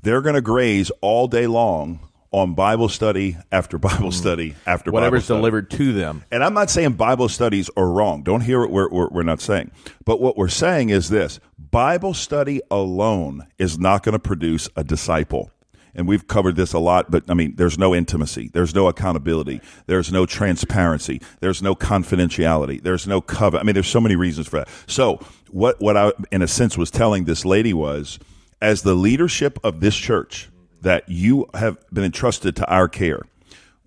they're 0.02 0.20
going 0.20 0.34
to 0.34 0.42
graze 0.42 0.90
all 1.00 1.28
day 1.28 1.46
long 1.46 2.00
on 2.34 2.54
Bible 2.54 2.88
study 2.88 3.36
after 3.52 3.78
Bible 3.78 4.10
hmm. 4.10 4.10
study 4.10 4.54
after 4.66 4.90
Bible 4.90 5.02
Whatever's 5.02 5.24
study. 5.24 5.38
delivered 5.38 5.70
to 5.70 5.92
them. 5.92 6.24
And 6.32 6.42
I'm 6.42 6.52
not 6.52 6.68
saying 6.68 6.94
Bible 6.94 7.28
studies 7.28 7.70
are 7.76 7.88
wrong. 7.88 8.22
Don't 8.24 8.40
hear 8.40 8.60
what 8.60 8.70
we're, 8.70 8.90
we're, 8.90 9.08
we're 9.08 9.22
not 9.22 9.40
saying. 9.40 9.70
But 10.04 10.20
what 10.20 10.36
we're 10.36 10.48
saying 10.48 10.88
is 10.88 11.08
this 11.08 11.38
Bible 11.56 12.12
study 12.12 12.60
alone 12.70 13.46
is 13.56 13.78
not 13.78 14.02
going 14.02 14.14
to 14.14 14.18
produce 14.18 14.68
a 14.76 14.82
disciple. 14.82 15.50
And 15.94 16.08
we've 16.08 16.26
covered 16.26 16.56
this 16.56 16.72
a 16.72 16.80
lot, 16.80 17.08
but 17.08 17.22
I 17.28 17.34
mean, 17.34 17.54
there's 17.54 17.78
no 17.78 17.94
intimacy. 17.94 18.50
There's 18.52 18.74
no 18.74 18.88
accountability. 18.88 19.60
There's 19.86 20.10
no 20.10 20.26
transparency. 20.26 21.22
There's 21.38 21.62
no 21.62 21.76
confidentiality. 21.76 22.82
There's 22.82 23.06
no 23.06 23.20
cover. 23.20 23.58
I 23.58 23.62
mean, 23.62 23.74
there's 23.74 23.86
so 23.86 24.00
many 24.00 24.16
reasons 24.16 24.48
for 24.48 24.56
that. 24.58 24.68
So 24.88 25.20
what, 25.52 25.80
what 25.80 25.96
I, 25.96 26.10
in 26.32 26.42
a 26.42 26.48
sense, 26.48 26.76
was 26.76 26.90
telling 26.90 27.26
this 27.26 27.44
lady 27.44 27.72
was, 27.72 28.18
as 28.60 28.82
the 28.82 28.94
leadership 28.94 29.60
of 29.62 29.78
this 29.78 29.94
church, 29.94 30.48
that 30.84 31.08
you 31.08 31.48
have 31.54 31.78
been 31.92 32.04
entrusted 32.04 32.54
to 32.56 32.66
our 32.70 32.88
care, 32.88 33.22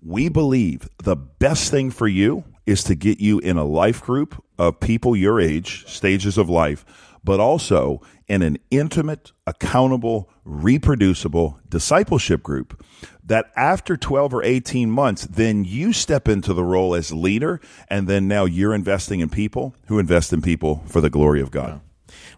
we 0.02 0.28
believe 0.28 0.88
the 1.02 1.16
best 1.16 1.70
thing 1.70 1.90
for 1.90 2.06
you 2.06 2.44
is 2.66 2.84
to 2.84 2.94
get 2.94 3.20
you 3.20 3.38
in 3.38 3.56
a 3.56 3.64
life 3.64 4.02
group 4.02 4.42
of 4.58 4.78
people 4.80 5.16
your 5.16 5.40
age, 5.40 5.86
stages 5.86 6.36
of 6.36 6.50
life, 6.50 6.84
but 7.24 7.40
also 7.40 8.00
in 8.26 8.42
an 8.42 8.58
intimate, 8.70 9.32
accountable, 9.46 10.28
reproducible 10.44 11.60
discipleship 11.68 12.42
group 12.42 12.84
that 13.24 13.50
after 13.56 13.96
12 13.96 14.34
or 14.34 14.42
18 14.42 14.90
months, 14.90 15.26
then 15.26 15.64
you 15.64 15.92
step 15.92 16.28
into 16.28 16.52
the 16.52 16.64
role 16.64 16.94
as 16.94 17.12
leader. 17.12 17.60
And 17.88 18.08
then 18.08 18.26
now 18.26 18.44
you're 18.44 18.74
investing 18.74 19.20
in 19.20 19.28
people 19.28 19.74
who 19.86 19.98
invest 19.98 20.32
in 20.32 20.42
people 20.42 20.82
for 20.86 21.00
the 21.00 21.10
glory 21.10 21.40
of 21.40 21.50
God. 21.50 21.80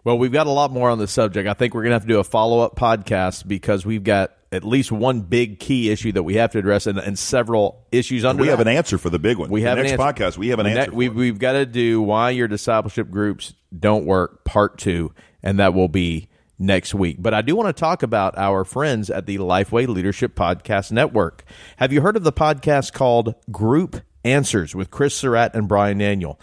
Well, 0.04 0.18
we've 0.18 0.32
got 0.32 0.46
a 0.46 0.50
lot 0.50 0.70
more 0.70 0.90
on 0.90 0.98
the 0.98 1.06
subject. 1.08 1.48
I 1.48 1.54
think 1.54 1.74
we're 1.74 1.82
going 1.82 1.90
to 1.90 1.94
have 1.96 2.02
to 2.02 2.08
do 2.08 2.18
a 2.18 2.24
follow 2.24 2.60
up 2.60 2.76
podcast 2.76 3.46
because 3.46 3.84
we've 3.84 4.04
got 4.04 4.32
at 4.52 4.64
least 4.64 4.90
one 4.90 5.20
big 5.20 5.60
key 5.60 5.90
issue 5.90 6.10
that 6.12 6.22
we 6.24 6.34
have 6.34 6.50
to 6.52 6.58
address 6.58 6.86
and, 6.88 6.98
and 6.98 7.16
several 7.18 7.86
issues 7.92 8.24
under 8.24 8.40
We 8.40 8.48
that. 8.48 8.58
have 8.58 8.60
an 8.66 8.68
answer 8.68 8.98
for 8.98 9.08
the 9.10 9.18
big 9.18 9.38
one. 9.38 9.48
We 9.50 9.60
the 9.62 9.68
have 9.68 9.78
an 9.78 9.84
next 9.84 10.00
answer. 10.00 10.12
podcast. 10.24 10.38
We 10.38 10.48
have 10.48 10.58
an 10.58 10.66
answer. 10.66 10.92
We've, 10.92 11.14
we've 11.14 11.38
got 11.38 11.52
to 11.52 11.66
do 11.66 12.02
why 12.02 12.30
your 12.30 12.48
discipleship 12.48 13.10
groups 13.10 13.54
don't 13.78 14.06
work, 14.06 14.44
part 14.44 14.78
two, 14.78 15.12
and 15.42 15.58
that 15.60 15.72
will 15.72 15.88
be 15.88 16.28
next 16.58 16.94
week. 16.94 17.16
But 17.20 17.32
I 17.32 17.42
do 17.42 17.54
want 17.54 17.68
to 17.74 17.78
talk 17.80 18.02
about 18.02 18.36
our 18.36 18.64
friends 18.64 19.08
at 19.08 19.26
the 19.26 19.38
Lifeway 19.38 19.86
Leadership 19.86 20.34
Podcast 20.34 20.90
Network. 20.90 21.44
Have 21.76 21.92
you 21.92 22.00
heard 22.00 22.16
of 22.16 22.24
the 22.24 22.32
podcast 22.32 22.92
called 22.92 23.34
Group 23.52 24.02
Answers 24.24 24.74
with 24.74 24.90
Chris 24.90 25.14
Surratt 25.14 25.54
and 25.54 25.68
Brian 25.68 25.98
Daniel? 25.98 26.38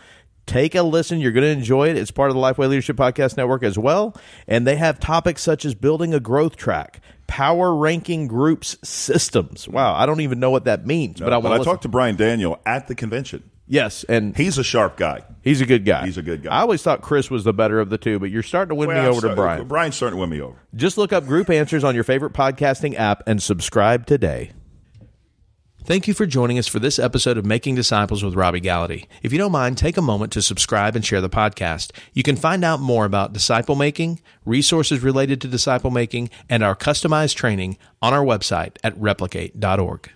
Take 0.47 0.75
a 0.75 0.81
listen. 0.81 1.19
You're 1.19 1.33
going 1.33 1.43
to 1.43 1.49
enjoy 1.51 1.89
it. 1.89 1.97
It's 1.97 2.09
part 2.09 2.29
of 2.31 2.35
the 2.35 2.41
Lifeway 2.41 2.69
Leadership 2.69 2.95
Podcast 2.95 3.37
Network 3.37 3.63
as 3.63 3.77
well. 3.77 4.15
And 4.47 4.65
they 4.65 4.77
have 4.77 4.99
topics 4.99 5.41
such 5.43 5.65
as 5.65 5.75
building 5.75 6.13
a 6.13 6.19
growth 6.19 6.55
track, 6.55 7.01
power 7.27 7.75
ranking 7.75 8.27
groups 8.27 8.77
systems. 8.81 9.67
Wow, 9.67 9.93
I 9.93 10.05
don't 10.05 10.21
even 10.21 10.39
know 10.39 10.49
what 10.49 10.63
that 10.63 10.87
means, 10.87 11.19
but 11.19 11.33
I 11.33 11.37
want 11.37 11.61
I 11.61 11.63
talked 11.63 11.83
to 11.83 11.89
Brian 11.89 12.15
Daniel 12.15 12.59
at 12.65 12.87
the 12.87 12.95
convention. 12.95 13.43
Yes, 13.67 14.05
and 14.05 14.35
He's 14.35 14.57
a 14.57 14.63
sharp 14.63 14.95
guy. 14.95 15.23
He's 15.41 15.59
a 15.59 15.65
good 15.65 15.83
guy. 15.83 16.05
He's 16.05 16.17
a 16.17 16.21
good 16.21 16.43
guy. 16.43 16.51
I 16.51 16.61
always 16.61 16.81
thought 16.81 17.01
Chris 17.01 17.29
was 17.29 17.43
the 17.43 17.53
better 17.53 17.81
of 17.81 17.89
the 17.89 17.97
two, 17.97 18.17
but 18.17 18.29
you're 18.29 18.43
starting 18.43 18.69
to 18.69 18.75
win 18.75 18.89
me 18.89 18.95
over 18.95 19.27
to 19.27 19.35
Brian. 19.35 19.67
Brian's 19.67 19.95
starting 19.95 20.15
to 20.17 20.21
win 20.21 20.29
me 20.29 20.39
over. 20.39 20.55
Just 20.73 20.97
look 20.97 21.11
up 21.11 21.25
Group 21.25 21.49
Answers 21.49 21.83
on 21.83 21.93
your 21.93 22.05
favorite 22.05 22.31
podcasting 22.31 22.95
app 22.95 23.23
and 23.27 23.43
subscribe 23.43 24.05
today. 24.05 24.51
Thank 25.87 26.05
you 26.05 26.13
for 26.13 26.25
joining 26.25 26.59
us 26.59 26.67
for 26.67 26.79
this 26.79 26.99
episode 26.99 27.37
of 27.37 27.45
Making 27.45 27.75
Disciples 27.75 28.21
with 28.21 28.35
Robby 28.35 28.59
Gallaty. 28.59 29.05
If 29.23 29.31
you 29.31 29.37
don't 29.37 29.53
mind, 29.53 29.77
take 29.77 29.95
a 29.95 30.01
moment 30.01 30.33
to 30.33 30.41
subscribe 30.41 30.97
and 30.97 31.05
share 31.05 31.21
the 31.21 31.29
podcast. 31.29 31.91
You 32.11 32.23
can 32.23 32.35
find 32.35 32.65
out 32.65 32.81
more 32.81 33.05
about 33.05 33.31
disciple 33.31 33.75
making, 33.75 34.19
resources 34.43 35.01
related 35.01 35.39
to 35.39 35.47
disciple 35.47 35.89
making, 35.89 36.29
and 36.49 36.61
our 36.61 36.75
customized 36.75 37.35
training 37.35 37.77
on 38.01 38.13
our 38.13 38.25
website 38.25 38.75
at 38.83 38.97
replicate.org. 38.97 40.11